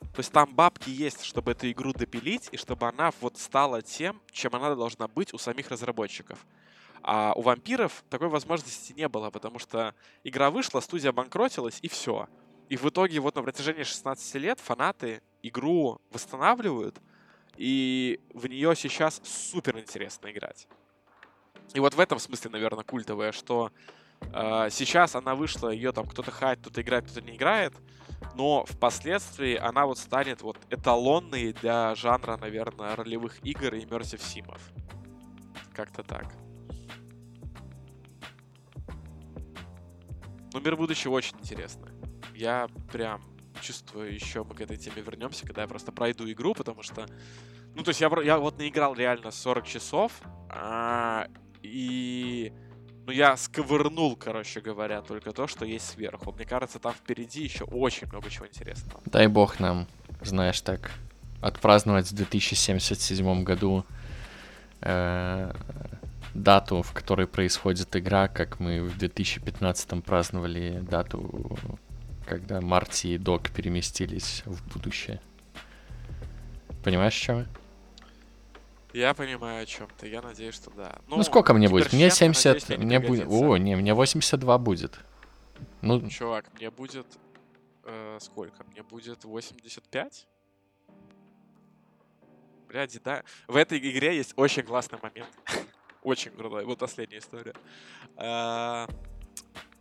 [0.00, 4.20] То есть там бабки есть, чтобы эту игру допилить, и чтобы она вот стала тем,
[4.30, 6.38] чем она должна быть у самих разработчиков.
[7.02, 12.28] А у вампиров такой возможности не было, потому что игра вышла, студия обанкротилась, и все.
[12.68, 17.00] И в итоге вот на протяжении 16 лет фанаты игру восстанавливают,
[17.56, 20.66] и в нее сейчас супер интересно играть.
[21.74, 23.70] И вот в этом смысле, наверное, культовая, что
[24.70, 27.74] сейчас она вышла, ее там кто-то хайт, кто-то играет, кто-то не играет,
[28.34, 34.60] но впоследствии она вот станет вот эталонной для жанра, наверное, ролевых игр и immersive симов.
[35.74, 36.34] Как-то так.
[40.52, 41.92] Но мир будущего очень интересный.
[42.34, 43.22] Я прям
[43.60, 47.06] чувствую, еще мы к этой теме вернемся, когда я просто пройду игру, потому что...
[47.74, 50.12] Ну, то есть я, я вот наиграл реально 40 часов,
[50.48, 51.26] а,
[51.62, 52.52] и...
[53.06, 56.32] Ну, я сковырнул, короче говоря, только то, что есть сверху.
[56.32, 59.00] Мне кажется, там впереди еще очень много чего интересного.
[59.04, 59.86] Дай бог нам,
[60.22, 60.90] знаешь, так,
[61.40, 63.84] отпраздновать в 2077 году
[64.80, 65.54] э,
[66.34, 71.56] дату, в которой происходит игра, как мы в 2015 праздновали дату,
[72.26, 75.20] когда Марти и Док переместились в будущее.
[76.82, 77.46] Понимаешь, о чем
[78.92, 79.14] я?
[79.14, 80.08] Понимаю о чем ты.
[80.08, 80.98] Я надеюсь, что да.
[81.08, 81.92] Ну, сколько мне будет?
[81.92, 83.26] Мне Киберченко, 70, надеюсь, не мне будет...
[83.28, 84.98] О, не, мне 82 будет.
[85.82, 87.06] Ну, Чувак, мне будет...
[87.84, 88.64] э, сколько?
[88.64, 90.26] Мне будет 85?
[92.68, 93.22] Блядь, да.
[93.46, 95.30] В этой игре есть очень классный момент.
[96.02, 96.64] очень крутой.
[96.64, 97.54] Вот последняя история.
[98.16, 98.88] А,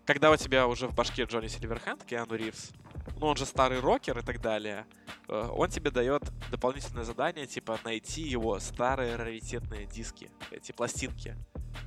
[0.06, 2.72] Когда у тебя уже в башке Джонни Сильверхенд, Киану Ривз,
[3.20, 4.86] ну он же старый рокер и так далее,
[5.28, 11.36] э, он тебе дает дополнительное задание, типа найти его старые раритетные диски, эти пластинки.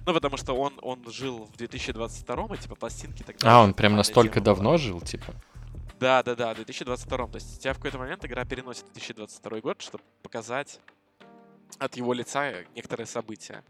[0.07, 3.59] Ну, потому что он, он жил в 2022 и типа пластинки тогда...
[3.59, 4.55] а, он прям настолько тема была.
[4.55, 5.35] давно жил, типа?
[5.99, 7.27] Да, да, да, в 2022.
[7.27, 10.81] То есть тебя в какой-то момент игра переносит в 2022 год, чтобы показать
[11.79, 13.65] от его лица некоторые события.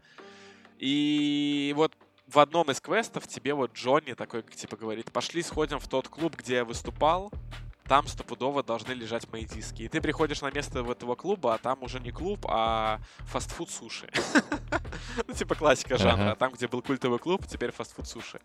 [0.77, 1.93] И вот
[2.31, 6.35] в одном из квестов тебе вот Джонни такой, типа, говорит, пошли сходим в тот клуб,
[6.35, 7.31] где я выступал,
[7.89, 9.81] там стопудово должны лежать мои диски.
[9.81, 13.69] И ты приходишь на место в этого клуба, а там уже не клуб, а фастфуд
[13.69, 14.09] суши.
[15.27, 16.35] Ну, типа классика жанра.
[16.35, 18.39] Там, где был культовый клуб, теперь фастфуд суши.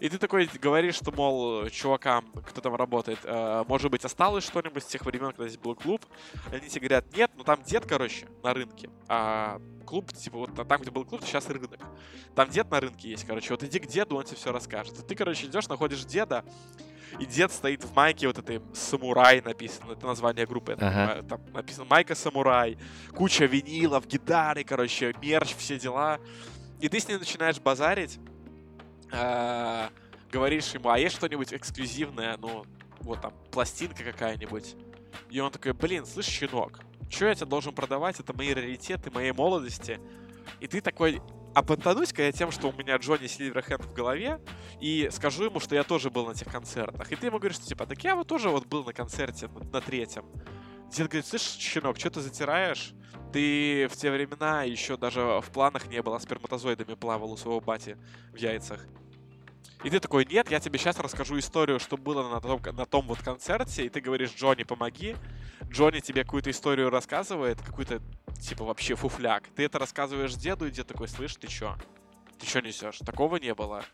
[0.00, 4.82] И ты такой говоришь, что, мол, чувакам, кто там работает, «Э, может быть, осталось что-нибудь
[4.82, 6.04] с тех времен, когда здесь был клуб?
[6.52, 8.90] Они тебе говорят, нет, ну там дед, короче, на рынке.
[9.08, 11.78] А клуб, типа, вот там, где был клуб, сейчас рынок.
[12.34, 13.50] Там дед на рынке есть, короче.
[13.50, 14.98] Вот иди к деду, он тебе все расскажет.
[14.98, 16.44] И ты, короче, идешь, находишь деда,
[17.18, 19.92] и дед стоит в майке вот этой «Самурай» написано.
[19.92, 20.90] Это название группы, я Ага.
[20.90, 21.22] понимаю.
[21.24, 22.78] Там написано «Майка Самурай».
[23.14, 26.18] Куча винилов, гитары, короче, мерч, все дела.
[26.80, 28.18] И ты с ним начинаешь базарить.
[29.12, 29.90] а,
[30.32, 32.64] говоришь ему, а есть что-нибудь эксклюзивное, ну,
[33.00, 34.74] вот там, пластинка какая-нибудь.
[35.30, 38.18] И он такой, блин, слышь, щенок, Что я тебе должен продавать?
[38.18, 40.00] Это мои раритеты, моей молодости.
[40.58, 41.20] И ты такой,
[41.54, 44.40] а понтанусь-ка я тем, что у меня Джонни Сильверхенд в голове,
[44.80, 47.12] и скажу ему, что я тоже был на тех концертах.
[47.12, 49.60] И ты ему говоришь, что типа, так я вот тоже вот был на концерте на,
[49.60, 50.26] на третьем.
[50.90, 52.92] Дед говорит, слышь, щенок, что ты затираешь?
[53.32, 57.96] Ты в те времена еще даже в планах не было, сперматозоидами плавал у своего бати
[58.32, 58.86] в яйцах.
[59.82, 63.06] И ты такой, нет, я тебе сейчас расскажу историю, что было на том, на том
[63.06, 65.16] вот концерте, и ты говоришь, Джонни, помоги.
[65.70, 68.00] Джонни тебе какую-то историю рассказывает, какую-то,
[68.40, 69.48] типа, вообще фуфляк.
[69.54, 71.76] Ты это рассказываешь деду, и дед такой, слышь, ты чё?
[72.38, 72.98] Ты чё несешь?
[72.98, 73.84] Такого не было.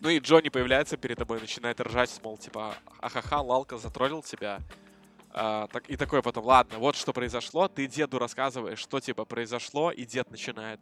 [0.00, 4.60] Ну и Джонни появляется перед тобой, начинает ржать, мол, типа, ахаха, Лалка затроллил тебя.
[5.36, 9.90] А, так, и такой потом, ладно, вот что произошло, ты деду рассказываешь, что типа произошло,
[9.90, 10.80] и дед начинает.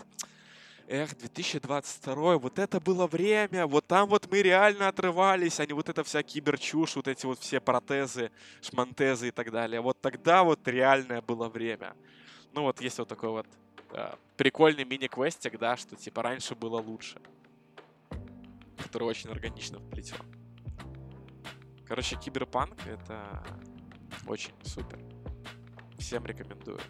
[0.89, 5.89] Эх, 2022, вот это было время, вот там вот мы реально отрывались, а не вот
[5.89, 8.30] это вся киберчушь, вот эти вот все протезы,
[8.61, 9.80] шмантезы и так далее.
[9.80, 11.95] Вот тогда вот реальное было время.
[12.53, 13.47] Ну вот есть вот такой вот
[13.93, 17.20] э, прикольный мини-квестик, да, что типа раньше было лучше.
[18.76, 20.18] Который очень органично вплетен.
[21.87, 23.45] Короче, киберпанк это
[24.26, 24.99] очень супер.
[25.99, 26.80] Всем рекомендую.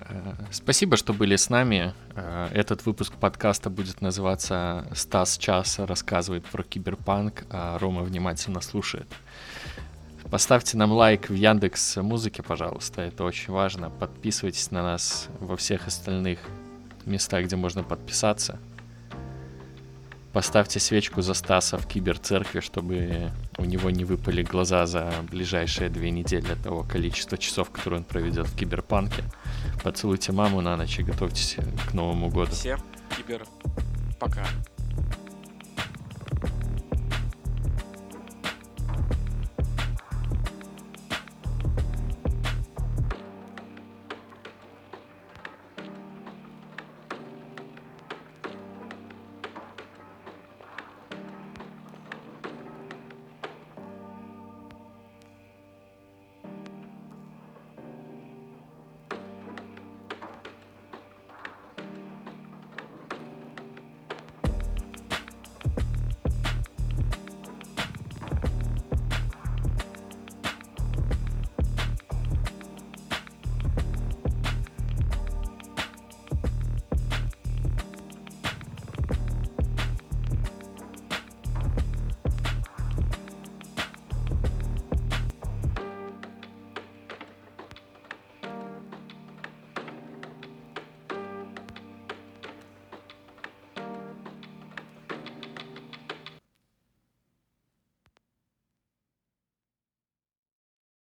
[0.00, 1.94] Э, спасибо, что были с нами.
[2.14, 9.08] Э, этот выпуск подкаста будет называться «Стас Час рассказывает про киберпанк», а Рома внимательно слушает.
[10.30, 13.88] Поставьте нам лайк в Яндекс Музыке, пожалуйста, это очень важно.
[13.88, 16.38] Подписывайтесь на нас во всех остальных
[17.06, 18.58] местах, где можно подписаться.
[20.34, 26.10] Поставьте свечку за Стаса в киберцеркви, чтобы у него не выпали глаза за ближайшие две
[26.10, 29.24] недели того количества часов, которые он проведет в киберпанке.
[29.82, 31.56] Поцелуйте маму на ночь и готовьтесь
[31.88, 32.52] к Новому году.
[32.52, 32.80] Всем
[33.16, 33.46] кибер
[34.18, 34.44] пока.